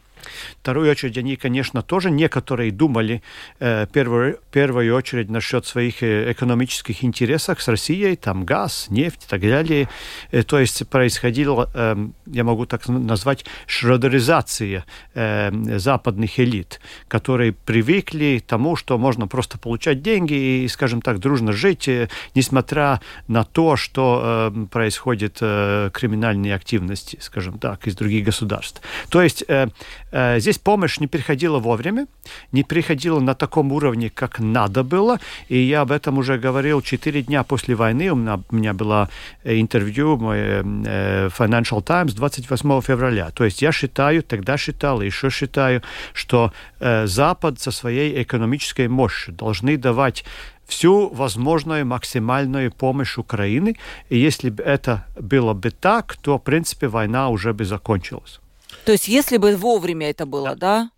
[0.62, 3.22] Вторую очередь, они, конечно, тоже некоторые думали
[3.60, 9.30] э, первую, первую очередь насчет своих э, экономических интересов с Россией, там газ, нефть и
[9.30, 9.90] так далее.
[10.32, 11.96] Э, то есть происходила, э,
[12.28, 19.58] я могу так назвать, шродеризация э, западных элит, которые привыкли к тому, что можно просто
[19.58, 25.90] получать деньги и, скажем так, дружно жить, э, несмотря на то, что э, происходит э,
[25.94, 28.82] криминальные активности, скажем так, из других государств.
[29.10, 29.68] То есть Э,
[30.12, 32.08] здесь помощь не приходила вовремя,
[32.52, 35.20] не приходила на таком уровне, как надо было.
[35.48, 38.10] И я об этом уже говорил четыре дня после войны.
[38.12, 39.10] У меня, у меня было
[39.44, 43.30] э, интервью в э, Financial Times 28 февраля.
[43.32, 45.82] То есть я считаю, тогда считал, и еще считаю,
[46.14, 50.26] что Запад со своей экономической мощью должны давать
[50.72, 53.76] всю возможную максимальную помощь Украины.
[54.10, 58.41] И если бы это было бы так, то, в принципе, война уже бы закончилась.
[58.86, 60.92] То есть, если бы вовремя это было, да?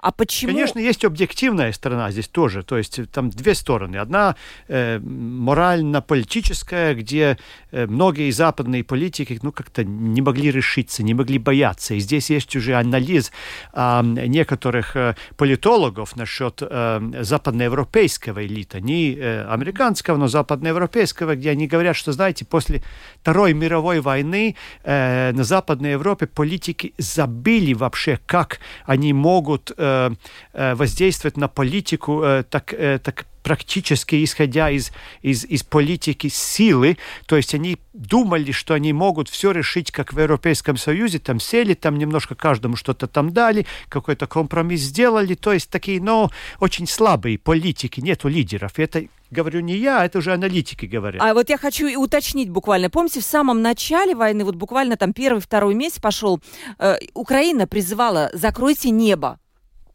[0.00, 0.52] А почему?
[0.52, 2.62] Конечно, есть объективная сторона здесь тоже.
[2.62, 3.96] То есть там две стороны.
[3.96, 4.36] Одна
[4.68, 7.38] э, морально-политическая, где
[7.70, 11.94] э, многие западные политики ну, как-то не могли решиться, не могли бояться.
[11.94, 13.32] И здесь есть уже анализ
[13.72, 18.80] э, некоторых э, политологов насчет э, западноевропейского элита.
[18.80, 22.82] Не э, американского, но западноевропейского, где они говорят, что, знаете, после
[23.20, 30.10] Второй мировой войны э, на Западной Европе политики забыли вообще, как они могут э, Э,
[30.52, 34.92] э, воздействовать на политику э, так, так практически исходя из,
[35.22, 40.20] из, из политики силы, то есть они думали, что они могут все решить, как в
[40.20, 45.70] Европейском Союзе, там сели, там немножко каждому что-то там дали, какой-то компромисс сделали, то есть
[45.70, 48.78] такие, но очень слабые политики, нету лидеров.
[48.78, 51.22] И это говорю не я, это уже аналитики говорят.
[51.22, 52.90] А вот я хочу уточнить буквально.
[52.90, 56.40] Помните, в самом начале войны, вот буквально там первый-второй месяц пошел,
[56.78, 59.38] э, Украина призывала «закройте небо».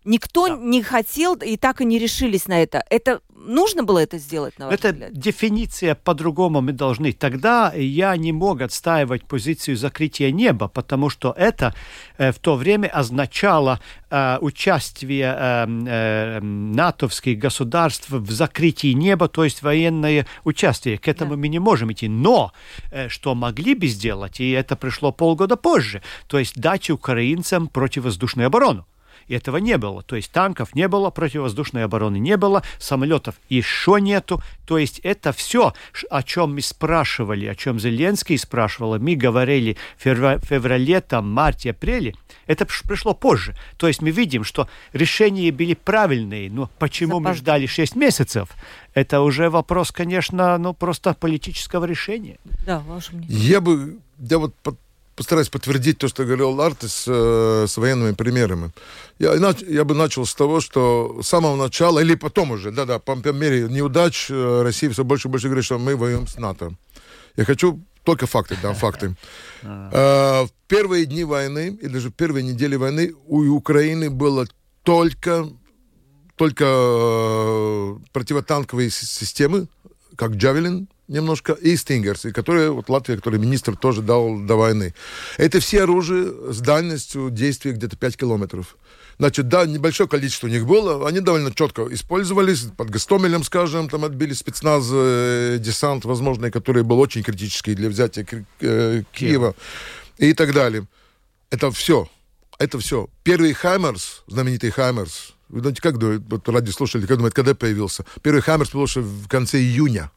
[0.05, 0.57] Никто да.
[0.57, 2.83] не хотел и так и не решились на это.
[2.89, 5.13] Это нужно было это сделать, на ваш Это взгляд?
[5.13, 7.11] дефиниция по-другому мы должны.
[7.11, 11.73] Тогда я не мог отстаивать позицию закрытия неба, потому что это
[12.17, 19.43] э, в то время означало э, участие э, э, натовских государств в закрытии неба, то
[19.43, 20.97] есть военное участие.
[20.97, 21.37] К этому да.
[21.37, 22.07] мы не можем идти.
[22.07, 22.51] Но
[22.91, 28.47] э, что могли бы сделать, и это пришло полгода позже, то есть дать украинцам противовоздушную
[28.47, 28.85] оборону
[29.27, 30.01] и этого не было.
[30.03, 34.41] То есть танков не было, противовоздушной обороны не было, самолетов еще нету.
[34.65, 35.73] То есть это все,
[36.09, 42.15] о чем мы спрашивали, о чем Зеленский спрашивал, мы говорили в феврале, там, марте, апреле,
[42.47, 43.55] это пришло позже.
[43.77, 47.27] То есть мы видим, что решения были правильные, но почему Запад...
[47.27, 48.49] мы ждали 6 месяцев?
[48.93, 52.37] Это уже вопрос, конечно, ну просто политического решения.
[52.65, 53.37] Да, ваше мнение.
[53.37, 54.53] Я бы, да вот
[55.15, 58.71] постараюсь подтвердить то, что говорил Артис э, с военными примерами.
[59.19, 59.33] Я,
[59.67, 63.29] я бы начал с того, что с самого начала, или потом уже, да-да, по, по
[63.29, 66.73] мере неудач э, Россия все больше и больше говорит, что мы воюем с НАТО.
[67.35, 69.15] Я хочу только факты, да, факты.
[69.65, 74.45] Э, в первые дни войны, или даже в первые недели войны у Украины было
[74.83, 75.47] только,
[76.35, 76.65] только
[78.11, 79.67] противотанковые системы,
[80.17, 84.93] как «Джавелин», немножко, и Стингерс, которые, вот Латвия, который министр тоже дал до войны.
[85.37, 88.77] Это все оружие с дальностью действия где-то 5 километров.
[89.19, 94.05] Значит, да, небольшое количество у них было, они довольно четко использовались, под Гастомелем, скажем, там
[94.05, 98.25] отбили спецназ, э, десант возможный, который был очень критический для взятия
[98.61, 99.55] э, Киева
[100.17, 100.87] и так далее.
[101.51, 102.09] Это все.
[102.57, 103.07] Это все.
[103.23, 108.05] Первый Хаймерс, знаменитый Хаймерс, вы знаете, как думаете, вот радиослушатели, как думают, когда появился?
[108.23, 110.09] Первый Хаймерс появился в конце июня.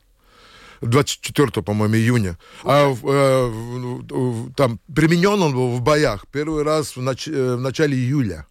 [0.81, 2.39] 24, по-моему, июня.
[2.65, 7.97] А э, там применен он был в боях первый раз в, нач, э, в начале
[7.97, 8.47] июля.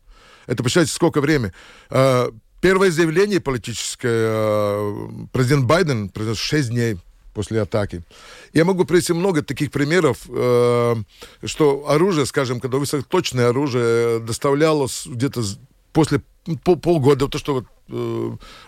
[0.47, 1.51] Это, представляете, сколько времени?
[1.89, 2.29] Э,
[2.61, 6.97] первое заявление политическое э, президент Байден произнес 6 дней
[7.33, 8.01] после атаки.
[8.53, 10.95] Я могу привести много таких примеров, э,
[11.43, 15.43] что оружие, скажем, когда высокоточное оружие доставлялось где-то
[15.91, 16.21] после
[16.63, 17.65] пол, полгода, то, что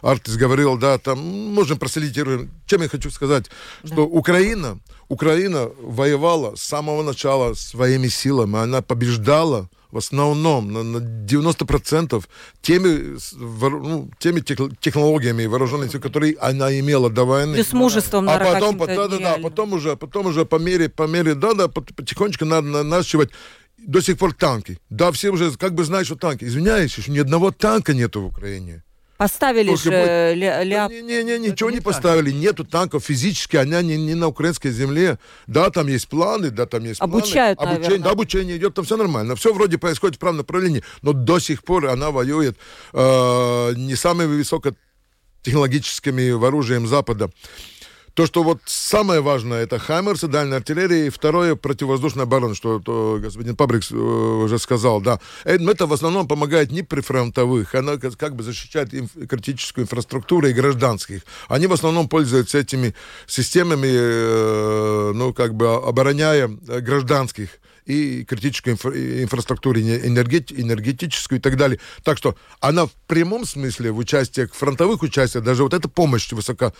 [0.01, 2.49] Артис говорил, да, там можем проселитировать.
[2.65, 3.49] Чем я хочу сказать,
[3.83, 3.93] да.
[3.93, 10.97] что Украина, Украина воевала с самого начала своими силами, она побеждала в основном на, на
[10.97, 12.23] 90%
[12.61, 17.55] теми, ну, теми технологиями вооруженной силы, которые она имела до войны.
[17.55, 21.35] Плюс мужеством, а потом, да, да, да, потом уже, потом уже по мере, по мере,
[21.35, 23.29] да, да, потихонечку надо наращивать
[23.77, 24.77] до сих пор танки.
[24.89, 26.43] Да, все уже как бы знают, что танки.
[26.43, 28.83] Извиняюсь, еще ни одного танка нету в Украине.
[29.17, 30.87] Поставили Только же ля, ля...
[30.87, 32.29] Не, не, не, ничего не, не поставили.
[32.29, 32.39] Так.
[32.39, 35.17] Нету танков физически, они не, не на украинской земле.
[35.47, 37.77] Да, там есть планы, да, там есть Обучают, планы.
[37.77, 39.35] Обучение, да, обучение идет, там все нормально.
[39.35, 42.57] Все вроде происходит в правильном направлении, но до сих пор она воюет
[42.93, 47.31] э, не самыми высокотехнологическими оружием Запада.
[48.17, 53.19] То, что вот самое важное, это Хаймерсы, дальняя артиллерия, и второе, противовоздушная оборона, что то,
[53.21, 55.19] господин Пабрик э, уже сказал, да.
[55.43, 60.47] Э, это в основном помогает не при фронтовых, она как бы защищает инф критическую инфраструктуру
[60.47, 61.21] и гражданских.
[61.47, 62.95] Они в основном пользуются этими
[63.27, 67.49] системами, э, ну, как бы обороняя гражданских
[67.85, 71.79] и критическую инфра- инфраструктуру энергет- энергетическую и так далее.
[72.03, 76.73] Так что она в прямом смысле в участиях, фронтовых участиях, даже вот эта помощь высоко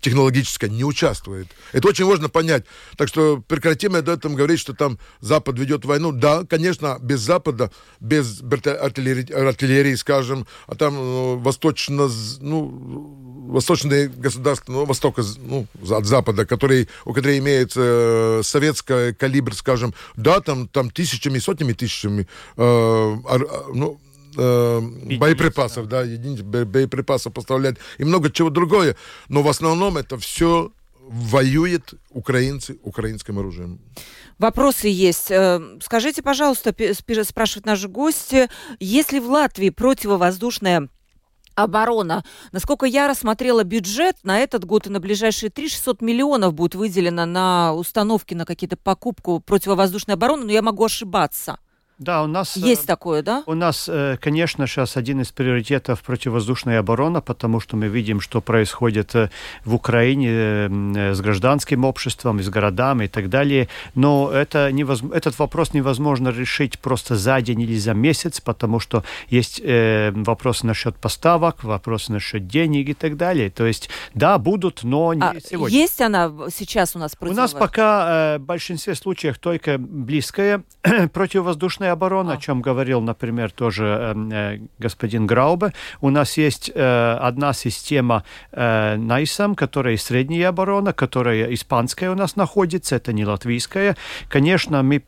[0.00, 1.48] технологическая не участвует.
[1.72, 2.64] Это очень важно понять.
[2.96, 6.12] Так что прекратим об этом говорить, что там Запад ведет войну.
[6.12, 12.08] Да, конечно, без Запада, без артиллерии, артиллерии скажем, а там ну, восточно,
[12.40, 19.54] ну, восточные государства, ну, востока, ну, от Запада, которые, у которых имеется э, советский калибр,
[19.54, 23.38] скажем, да, там, там тысячами, сотнями тысячами, э, э,
[23.74, 24.00] ну,
[24.36, 24.80] э,
[25.18, 28.96] боеприпасов, да, единиц боеприпасов поставлять и много чего другое.
[29.28, 33.80] Но в основном это все воюет украинцы украинским оружием.
[34.38, 35.30] Вопросы есть.
[35.30, 36.74] Э, скажите, пожалуйста,
[37.24, 40.88] спрашивают наши гости, если в Латвии противовоздушная
[41.54, 42.24] оборона.
[42.52, 47.74] Насколько я рассмотрела бюджет на этот год и на ближайшие 3-600 миллионов будет выделено на
[47.74, 51.58] установки, на какие-то покупку противовоздушной обороны, но я могу ошибаться.
[52.00, 52.56] Да, у нас...
[52.56, 53.42] Есть э, такое, да?
[53.44, 58.40] У нас, э, конечно, сейчас один из приоритетов противовоздушная оборона, потому что мы видим, что
[58.40, 59.28] происходит э,
[59.66, 60.70] в Украине
[61.14, 63.68] с гражданским обществом, с городами и так далее.
[63.94, 69.04] Но это невозможно, этот вопрос невозможно решить просто за день или за месяц, потому что
[69.28, 73.50] есть вопросы насчет поставок, вопросы насчет денег и так далее.
[73.50, 75.76] То есть, да, будут, но не а сегодня.
[75.76, 80.62] Есть она сейчас у нас У нас пока в большинстве случаев только близкая
[81.12, 82.34] противовоздушная Северная оборона, а.
[82.34, 85.72] о чем говорил, например, тоже эм, э, господин Граубе.
[86.00, 92.36] У нас есть э, одна система э, НАИСом, которая средняя оборона, которая испанская у нас
[92.36, 93.96] находится, это не латвийская.
[94.28, 95.02] Конечно, мы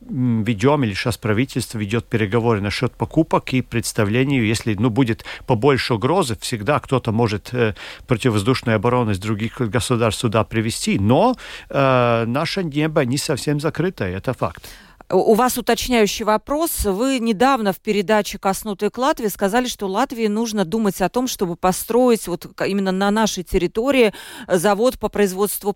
[0.45, 6.35] ведем, или сейчас правительство ведет переговоры насчет покупок и представлению, если ну, будет побольше угрозы,
[6.39, 7.73] всегда кто-то может э,
[8.07, 11.35] противовоздушную оборону из других государств сюда привести, но
[11.69, 14.63] э, наше небо не совсем закрытое, это факт.
[15.09, 16.85] У вас уточняющий вопрос.
[16.85, 21.55] Вы недавно в передаче «Коснутый к Латвии» сказали, что Латвии нужно думать о том, чтобы
[21.55, 24.13] построить вот именно на нашей территории
[24.47, 25.75] завод по производству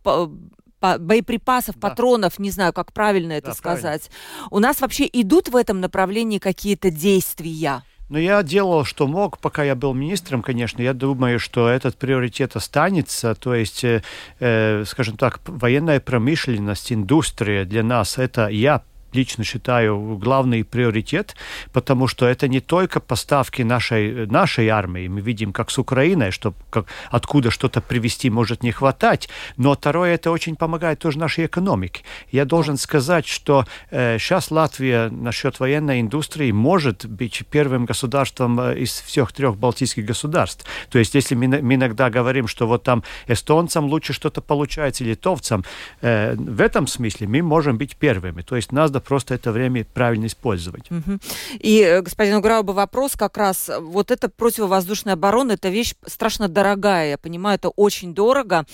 [0.79, 1.89] боеприпасов, да.
[1.89, 4.09] патронов, не знаю, как правильно это да, сказать.
[4.09, 4.47] Правильно.
[4.51, 7.83] У нас вообще идут в этом направлении какие-то действия?
[8.09, 10.81] Но я делал, что мог, пока я был министром, конечно.
[10.81, 13.35] Я думаю, что этот приоритет останется.
[13.35, 14.01] То есть, э,
[14.39, 21.35] э скажем так, военная промышленность, индустрия для нас это я лично считаю, главный приоритет,
[21.73, 25.07] потому что это не только поставки нашей, нашей армии.
[25.07, 30.15] Мы видим, как с Украиной, что как, откуда что-то привезти может не хватать, но второе,
[30.15, 32.03] это очень помогает тоже нашей экономике.
[32.31, 38.79] Я должен сказать, что э, сейчас Латвия насчет военной индустрии может быть первым государством э,
[38.79, 40.65] из всех трех балтийских государств.
[40.89, 45.63] То есть, если мы, мы иногда говорим, что вот там эстонцам лучше что-то получается, литовцам,
[46.01, 48.41] э, в этом смысле мы можем быть первыми.
[48.41, 50.91] То есть, надо просто это время правильно использовать.
[50.91, 51.19] Угу.
[51.59, 57.11] И, э, господину Граубу, вопрос как раз, вот эта противовоздушная оборона, это вещь страшно дорогая,
[57.11, 58.65] я понимаю, это очень дорого.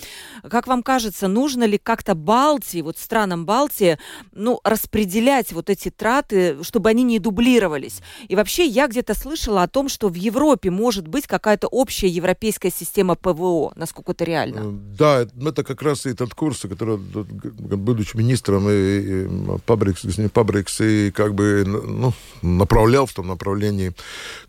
[0.48, 3.98] Как вам кажется, нужно ли как-то Балтии, вот странам Балтии,
[4.32, 8.00] ну, распределять вот эти траты, чтобы они не дублировались?
[8.28, 12.70] И вообще, я где-то слышала о том, что в Европе может быть какая-то общая европейская
[12.70, 14.60] система ПВО, насколько это реально?
[14.60, 19.28] Э, да, это как раз и этот курс, который, будучи министром, и, и
[19.66, 22.12] Пабрикс, Пабрикс и как бы ну,
[22.42, 23.92] направлял в том направлении.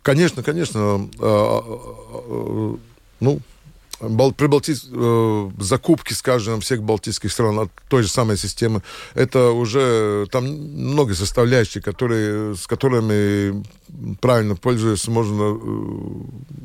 [0.02, 2.76] Конечно, конечно, а, а, а,
[3.20, 3.40] ну,
[3.98, 4.74] Прибалти...
[4.92, 8.82] Э, закупки, скажем, всех балтийских стран от той же самой системы,
[9.14, 13.64] это уже там много составляющих, которые, с которыми
[14.20, 15.58] правильно пользуясь, можно э,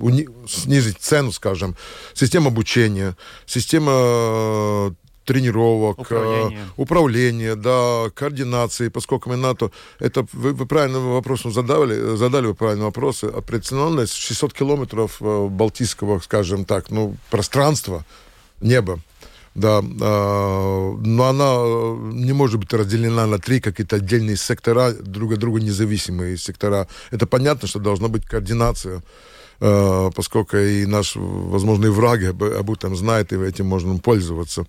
[0.02, 0.28] уни...
[0.47, 1.76] снизить цену, скажем.
[2.14, 4.93] Система обучения, система
[5.32, 12.47] тренировок, управление, управление да, координации, поскольку мы НАТО, это вы, вы правильно вопрос задали, задали
[12.47, 18.03] вы правильный вопрос, определенность 600 километров э, Балтийского, скажем так, ну, пространства,
[18.59, 18.99] неба,
[19.55, 21.55] да, э, но она
[22.13, 26.88] не может быть разделена на три какие-то отдельные сектора, друг от друга независимые сектора.
[27.11, 28.97] Это понятно, что должна быть координация.
[28.97, 29.01] Э,
[29.62, 34.66] поскольку и наш возможный враг об этом знает, и этим можно пользоваться.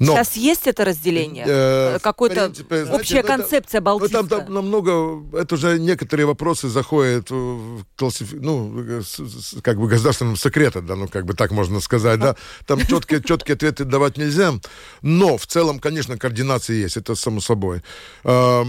[0.00, 1.44] Но, Сейчас есть это разделение?
[1.46, 2.50] Э, Какой-то
[2.90, 4.22] общая это, концепция Балтийская?
[4.22, 5.22] Ну, там, там намного...
[5.38, 8.36] Это уже некоторые вопросы заходят в классифи...
[8.36, 12.34] ну, с, как бы государственным секретом, да, ну, как бы так можно сказать, да.
[12.66, 14.54] Там четкие, четкие ответы давать нельзя.
[15.02, 17.82] Но в целом, конечно, координация есть, это само собой.
[18.24, 18.64] Э,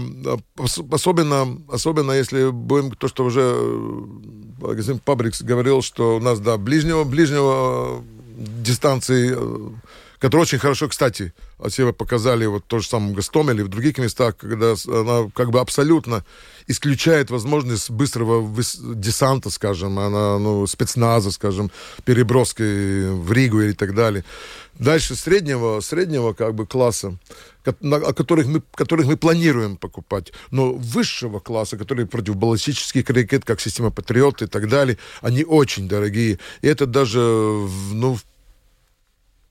[0.90, 3.56] особенно, особенно если будем то, что уже
[5.04, 8.02] Пабрикс говорил, что у нас, да, ближнего, ближнего
[8.36, 9.36] дистанции
[10.22, 11.34] которые очень хорошо, кстати,
[11.70, 15.60] себя показали вот то же самое в Гастомеле, в других местах, когда она как бы
[15.60, 16.24] абсолютно
[16.66, 18.48] исключает возможность быстрого
[18.94, 21.70] десанта, скажем, она, ну, спецназа, скажем,
[22.04, 24.24] переброски в Ригу и так далее.
[24.78, 27.18] Дальше среднего, среднего как бы класса,
[27.64, 33.90] о которых мы, которых мы планируем покупать, но высшего класса, которые противобаллистические ракет, как система
[33.90, 36.38] Патриот и так далее, они очень дорогие.
[36.62, 38.18] И это даже ну,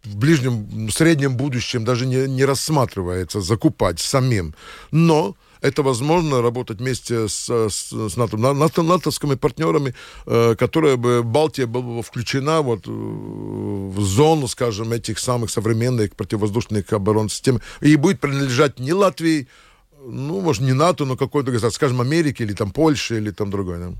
[0.03, 4.55] в ближнем, среднем будущем даже не, не рассматривается закупать самим.
[4.91, 9.93] Но это возможно работать вместе с, с, с НАТО, НАТО, натовскими партнерами,
[10.25, 16.91] э, которые бы Балтия была включена вот э, в зону, скажем, этих самых современных противовоздушных
[16.93, 19.47] оборонных систем и будет принадлежать не Латвии,
[20.03, 23.77] ну, может, не НАТО, но какой-то, скажем, Америки или там Польши или там другой.
[23.77, 23.93] Да.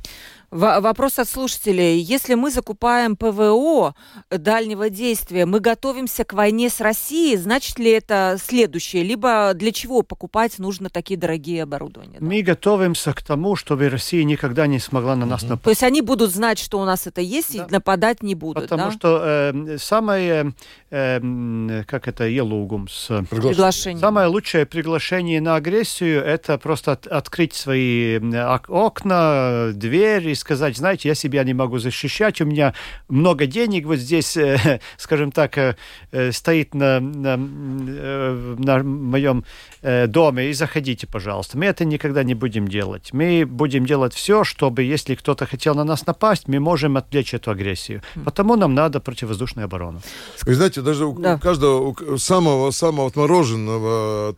[0.51, 1.99] Вопрос от слушателей.
[1.99, 3.95] Если мы закупаем ПВО
[4.29, 9.03] дальнего действия, мы готовимся к войне с Россией, значит ли это следующее?
[9.03, 12.17] Либо для чего покупать нужно такие дорогие оборудования?
[12.19, 12.25] Да?
[12.25, 15.63] Мы готовимся к тому, чтобы Россия никогда не смогла на нас напасть.
[15.63, 17.63] То есть они будут знать, что у нас это есть, да.
[17.63, 18.91] и нападать не будут, Потому да?
[18.91, 20.53] что э, самое,
[20.89, 23.07] э, как это, елугумс?
[23.29, 24.01] Приглашение.
[24.01, 28.19] Самое лучшее приглашение на агрессию– это просто от, открыть свои
[28.67, 32.73] окна, двери, сказать, знаете, я себя не могу защищать, у меня
[33.07, 35.75] много денег вот здесь, э, скажем так, э,
[36.11, 39.45] э, стоит на, на, на моем
[39.81, 41.57] доме, и заходите, пожалуйста.
[41.57, 43.13] Мы это никогда не будем делать.
[43.13, 47.51] Мы будем делать все, чтобы, если кто-то хотел на нас напасть, мы можем отвлечь эту
[47.51, 48.01] агрессию.
[48.25, 50.01] Потому нам надо противовоздушную оборону.
[50.43, 51.37] Вы знаете, даже у да.
[51.37, 54.35] каждого, у самого, самого отмороженного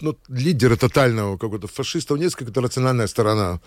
[0.00, 3.60] ну, лидера тотального какого-то фашиста, у него есть какая-то рациональная сторона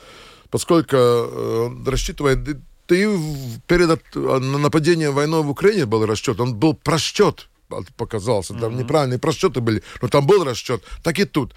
[0.50, 2.40] поскольку э, рассчитывает
[2.88, 3.20] ты
[3.68, 7.50] перед нападением войной в Украине был расчет, он был просчет,
[7.98, 8.80] показался, там mm-hmm.
[8.80, 11.56] неправильные просчеты были, но там был расчет, так и тут.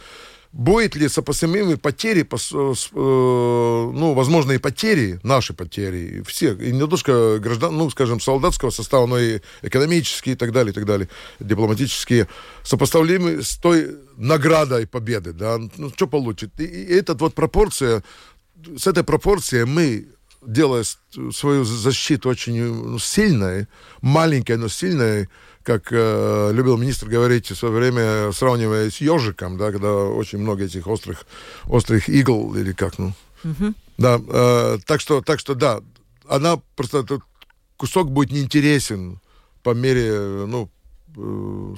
[0.53, 7.77] Будет ли сопоставимые потери, э, ну, возможные потери, наши потери, все, и не только граждан,
[7.77, 12.29] ну, скажем, солдатского состава, но и экономические и так далее, и так далее, дипломатические,
[12.63, 16.59] сопоставимы с той наградой победы, да, ну, что получит?
[16.59, 18.03] И, и эта вот пропорция
[18.77, 20.09] с этой пропорцией мы
[20.43, 20.85] делая
[21.33, 23.67] свою защиту очень ну, сильной,
[24.01, 25.29] маленькой, но сильной,
[25.69, 30.65] как э, любил министр говорить в свое время, сравнивая с ежиком, да, когда очень много
[30.65, 31.27] этих острых,
[31.67, 33.13] острых игл, или как, ну.
[33.45, 33.75] Угу.
[33.99, 35.81] Да, э, так что, так что, да,
[36.27, 37.21] она просто, этот
[37.77, 39.21] кусок будет неинтересен
[39.63, 40.78] по мере, ну, Э,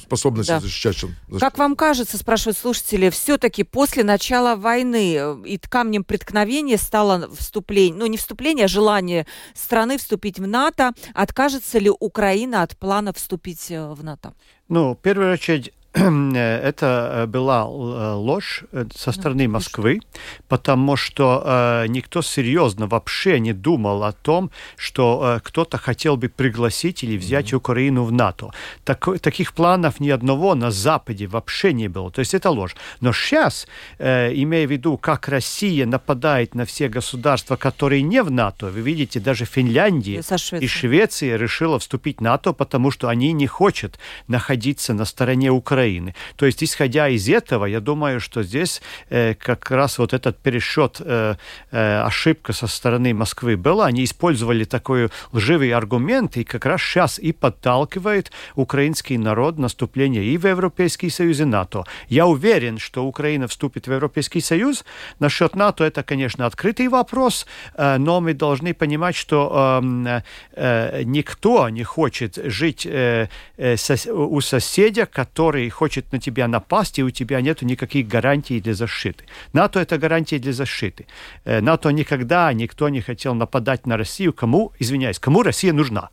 [0.01, 0.61] способности да.
[0.61, 1.05] защищать.
[1.39, 7.99] Как вам кажется, спрашивают слушатели, все-таки после начала войны э, и камнем преткновения стало вступление,
[7.99, 10.93] ну не вступление, а желание страны вступить в НАТО.
[11.15, 14.35] Откажется ли Украина от плана вступить э, в НАТО?
[14.69, 20.01] Ну, в первую очередь, это э, была э, ложь э, со стороны Москвы,
[20.49, 27.17] потому что никто серьезно вообще не думал о том, что кто-то хотел бы пригласить или
[27.17, 28.51] взять Украину в НАТО.
[28.85, 32.11] Так, таких планов ни одного на Западе вообще не было.
[32.11, 32.77] То есть это ложь.
[33.01, 33.67] Но сейчас,
[33.99, 39.21] имея в виду, как Россия нападает на все государства, которые не в НАТО, вы видите,
[39.21, 40.23] даже Финляндия
[40.61, 45.80] и Швеция решила вступить в НАТО, потому что они не хотят находиться на стороне Украины
[45.81, 46.15] Украины.
[46.37, 51.01] То есть, исходя из этого, я думаю, что здесь э, как раз вот этот пересчет,
[51.01, 51.37] э,
[51.73, 53.87] э, ошибка со стороны Москвы была.
[53.87, 60.37] Они использовали такой лживый аргумент, и как раз сейчас и подталкивает украинский народ наступление и
[60.39, 61.85] в Европейский Союз, и НАТО.
[62.09, 64.85] Я уверен, что Украина вступит в Европейский Союз.
[65.21, 70.21] Насчет НАТО это, конечно, открытый вопрос, э, но мы должны понимать, что э,
[70.57, 76.99] э, никто не хочет жить э, э, сос у соседа, который хочет на тебя напасть,
[76.99, 79.25] и у тебя нет никаких гарантий для защиты.
[79.53, 81.07] НАТО– это гарантия для защиты.
[81.45, 84.33] Э, НАТО никогда никто не хотел нападать на Россию.
[84.33, 86.11] Кому, извиняюсь, кому Россия нужна?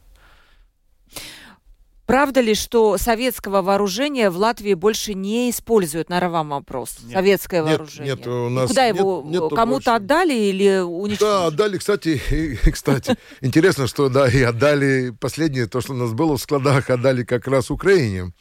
[2.08, 6.08] Правда ли, что советского вооружения в Латвии больше не используют?
[6.08, 7.00] На вам вопрос.
[7.04, 7.12] Нет.
[7.12, 8.16] Советское нет, вооружение.
[8.16, 9.24] Нет, у нас куда нет, его?
[9.26, 11.38] Нет, кому-то отдали или уничтожили?
[11.38, 13.18] Да, отдали, кстати, и, кстати.
[13.42, 17.46] Интересно, что да, и отдали последнее, то, что у нас было в складах, отдали как
[17.46, 18.32] раз Украине.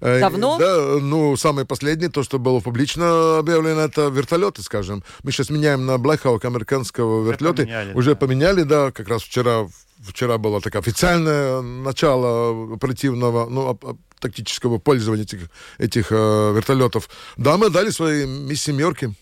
[0.00, 0.58] Э, Давно?
[0.58, 5.02] Да, ну, самое последнее, то, что было публично объявлено, это вертолеты, скажем.
[5.22, 7.62] Мы сейчас меняем на Hawk американского вертолета.
[7.62, 8.16] Поменяли, Уже да.
[8.16, 9.66] поменяли, да, как раз вчера,
[9.98, 13.78] вчера было такое официальное начало оперативного, ну,
[14.20, 15.40] тактического пользования этих,
[15.78, 17.08] этих э, вертолетов.
[17.36, 19.14] Да, мы дали свои Ми-семерки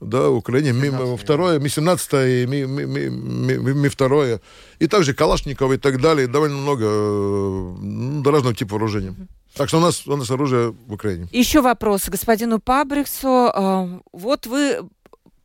[0.00, 0.72] да, Украине.
[0.72, 3.10] Ми, второе, Ми-17 и Ми, ми, ми,
[3.58, 4.40] ми, ми второе.
[4.80, 6.26] И также Калашников и так далее.
[6.26, 6.84] Довольно много
[7.82, 9.14] ну, разного типа вооружения.
[9.60, 11.28] Так что у нас, у нас оружие в Украине.
[11.32, 13.28] Еще вопрос господину Пабриксу.
[13.28, 14.88] А, вот вы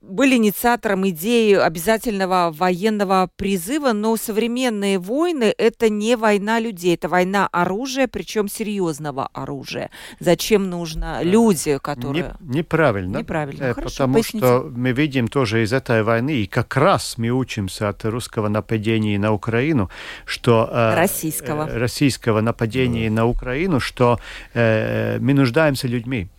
[0.08, 7.47] были инициатором идеи обязательного военного призыва, но современные войны– это не война людей, это война
[7.51, 9.89] оружия, причем серьезного оружия.
[10.20, 12.36] Зачем нужно люди, которые…
[12.39, 13.18] Не, неправильно.
[13.18, 13.64] Неправильно.
[13.64, 14.38] Э, Хорошо, потому поясните.
[14.45, 19.18] что мы видим тоже из этой войны, и как раз мы учимся от русского нападения
[19.20, 19.89] на Украину,
[20.26, 20.70] что…
[20.72, 21.68] Э, российского.
[21.68, 24.20] Э, российского нападения на Украину, что
[24.53, 26.30] э, мы нуждаемся людьми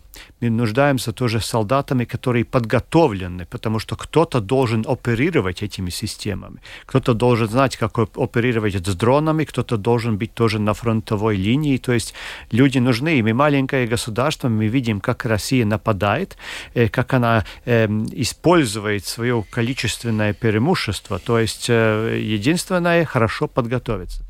[0.41, 7.47] мы нуждаемся тоже солдатами, которые подготовлены, потому что кто-то должен оперировать этими системами, кто-то должен
[7.47, 12.13] знать, как оперировать с дронами, кто-то должен быть тоже на фронтовой линии, то есть
[12.51, 16.37] люди нужны, и мы маленькое государство, мы видим, как Россия нападает,
[16.75, 24.23] э, как она э, использует свое количественное преимущество, то есть э, единственное хорошо подготовиться.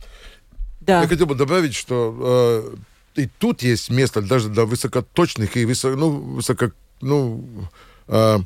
[0.88, 1.02] Да.
[1.02, 2.76] Я хотел бы добавить, что э,
[3.18, 7.44] и тут есть место даже для высокоточных и высоко, ну, высоко, ну,
[8.08, 8.40] э,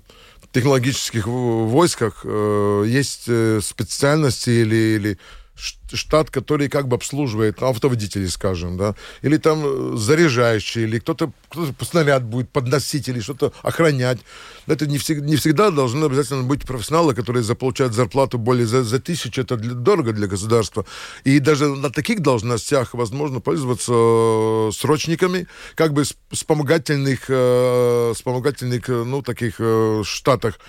[0.52, 5.18] технологических войсках э, есть э, специальности или, или
[5.56, 11.68] штат, который как бы обслуживает автоводителей, скажем, да, или там э, заряжающий, или кто-то кто
[11.86, 14.20] снаряд будет подносить, или что-то охранять.
[14.68, 19.00] Это не, всегда, не всегда должны обязательно быть профессионалы, которые получают зарплату более за, за
[19.00, 20.86] тысячу, это для, дорого для государства.
[21.26, 29.22] И даже на таких должностях возможно пользоваться э, срочниками, как бы вспомогательных, э, вспомогательных ну,
[29.22, 29.60] таких
[30.04, 30.60] штатах.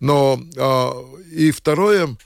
[0.00, 0.90] Но э,
[1.32, 2.16] и второе,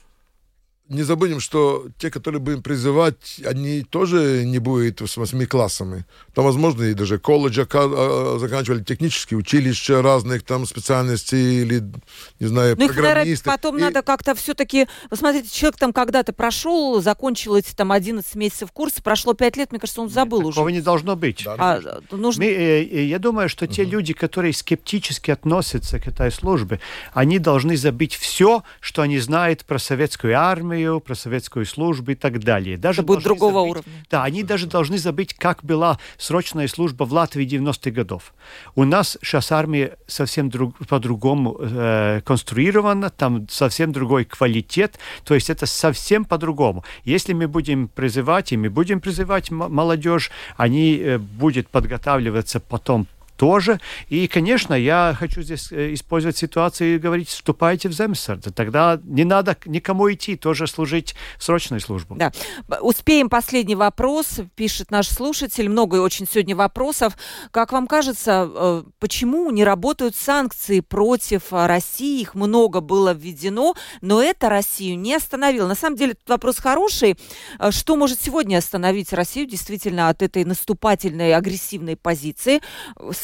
[0.89, 6.05] не забудем, что те, которые будем призывать, они тоже не будут с восьми классами.
[6.33, 11.83] Там, возможно, и даже колледжа а, заканчивали, технические училища разных там специальностей или,
[12.39, 13.49] не знаю, ну, программисты.
[13.49, 13.81] Их, потом и...
[13.81, 14.87] надо как-то все-таки...
[15.09, 19.71] Вы смотрите, человек там когда-то прошел, закончил эти там 11 месяцев курса, прошло 5 лет,
[19.71, 20.55] мне кажется, он забыл Нет, уже.
[20.55, 21.43] Такого не должно быть.
[21.45, 22.43] Да, а, нужно...
[22.43, 23.89] Мы, э, э, я думаю, что те uh-huh.
[23.89, 26.81] люди, которые скептически относятся к этой службе,
[27.13, 32.15] они должны забыть все, что они знают про советскую армию, армию, про советскую службу и
[32.15, 32.77] так далее.
[32.77, 34.05] Даже Это будет другого забыть, уровня.
[34.09, 38.33] Да, они даже должны забыть, как была срочная служба в Латвии 90-х годов.
[38.75, 45.49] У нас сейчас армия совсем друг, по-другому э, конструирована, там совсем другой квалитет, то есть
[45.49, 46.83] это совсем по-другому.
[47.05, 53.07] Если мы будем призывать, и мы будем призывать молодежь, они э, будут подготавливаться потом
[53.43, 53.81] тоже.
[54.07, 58.55] И, конечно, я хочу здесь э, использовать ситуацию и говорить, вступайте в Земсард.
[58.55, 62.15] Тогда не надо никому идти, тоже служить срочной службу.
[62.15, 62.31] Да.
[62.79, 65.67] Успеем последний вопрос, пишет наш слушатель.
[65.67, 67.17] Много очень сегодня вопросов.
[67.51, 72.21] Как вам кажется, э, почему не работают санкции против России?
[72.21, 75.67] Их много было введено, но это Россию не остановило.
[75.67, 77.17] На самом деле, этот вопрос хороший.
[77.59, 82.61] Э, что может сегодня остановить Россию действительно от этой наступательной, агрессивной позиции?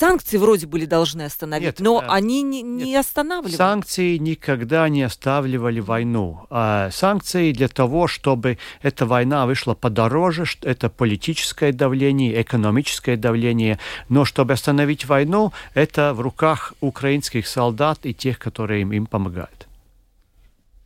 [0.09, 3.55] Санкции вроде были должны остановить, нет, но э, они не, не останавливали.
[3.55, 6.47] Санкции никогда не останавливали войну.
[6.49, 13.79] А санкции для того, чтобы эта война вышла подороже, это политическое давление, экономическое давление.
[14.09, 19.68] Но чтобы остановить войну, это в руках украинских солдат и тех, которые им, им помогают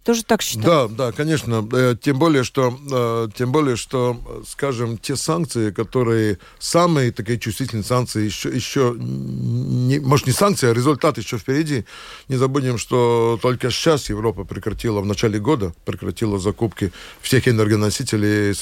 [0.03, 0.89] тоже так считаю.
[0.89, 1.67] Да, да, конечно.
[1.71, 7.83] Э, тем более, что, э, тем более, что, скажем, те санкции, которые самые такие чувствительные
[7.83, 11.85] санкции, еще, еще не, может, не санкции, а результат еще впереди.
[12.27, 16.91] Не забудем, что только сейчас Европа прекратила в начале года, прекратила закупки
[17.21, 18.53] всех энергоносителей.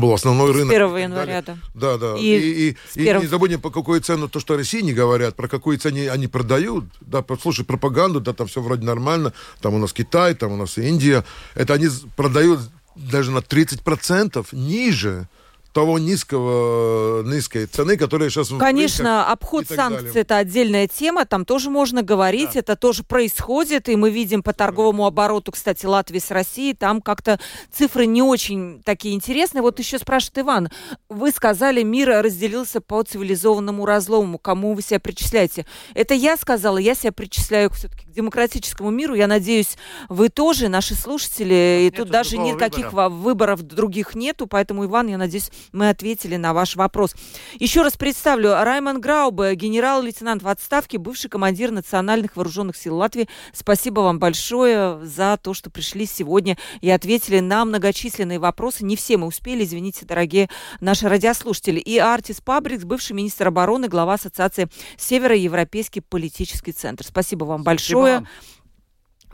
[0.00, 0.72] Был основной рынок.
[0.72, 1.56] С 1 января, да.
[1.74, 2.16] Да, да.
[2.18, 5.48] И, и, и, и не забудем, по какой цену, то, что России не говорят, про
[5.48, 6.84] какую цену они продают.
[7.00, 9.32] Да, послушай пропаганду, да, там все вроде нормально.
[9.60, 12.60] Там у нас Китай, там у нас нас Индия, это они продают
[12.94, 15.28] даже на 30% ниже
[15.72, 18.48] того низкого, низкой цены, которая сейчас...
[18.58, 22.60] Конечно, обход санкций– это отдельная тема, там тоже можно говорить, да.
[22.60, 27.40] это тоже происходит, и мы видим по торговому обороту, кстати, Латвии с Россией, там как-то
[27.72, 29.62] цифры не очень такие интересные.
[29.62, 30.68] Вот еще спрашивает Иван,
[31.08, 35.66] вы сказали, мир разделился по цивилизованному разлому, кому вы себя причисляете?
[35.94, 39.76] Это я сказала, я себя причисляю все-таки к демократическому миру, я надеюсь,
[40.08, 43.08] вы тоже, наши слушатели, и тут даже никаких выбора.
[43.08, 47.14] выборов других нету, поэтому, Иван, я надеюсь, мы ответили на ваш вопрос.
[47.54, 53.28] Еще раз представлю, Раймон Граубе, генерал-лейтенант в отставке, бывший командир Национальных вооруженных сил Латвии.
[53.52, 58.84] Спасибо вам большое за то, что пришли сегодня и ответили на многочисленные вопросы.
[58.84, 60.48] Не все мы успели, извините, дорогие
[60.80, 61.80] наши радиослушатели.
[61.80, 67.04] И Артис Пабрикс, бывший министр обороны, глава Ассоциации Североевропейский политический центр.
[67.04, 68.14] Спасибо вам Спасибо большое.
[68.16, 68.28] Вам.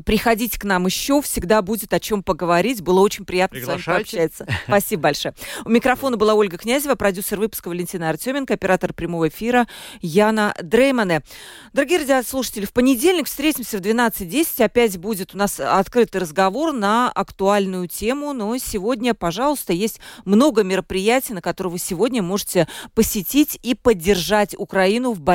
[0.04, 2.82] Приходите к нам еще, всегда будет о чем поговорить.
[2.82, 4.46] Было очень приятно с вами пообщаться.
[4.66, 5.34] Спасибо большое.
[5.64, 9.66] У микрофона была Ольга Князева, продюсер выпуска Валентина Артеменко, оператор прямого эфира
[10.00, 11.22] Яна Дреймане.
[11.72, 14.64] Дорогие радиослушатели, в понедельник встретимся в 12.10.
[14.64, 18.32] Опять будет у нас открытый разговор на актуальную тему.
[18.32, 25.12] Но сегодня, пожалуйста, есть много мероприятий, на которые вы сегодня можете посетить и поддержать Украину
[25.12, 25.26] в борьбе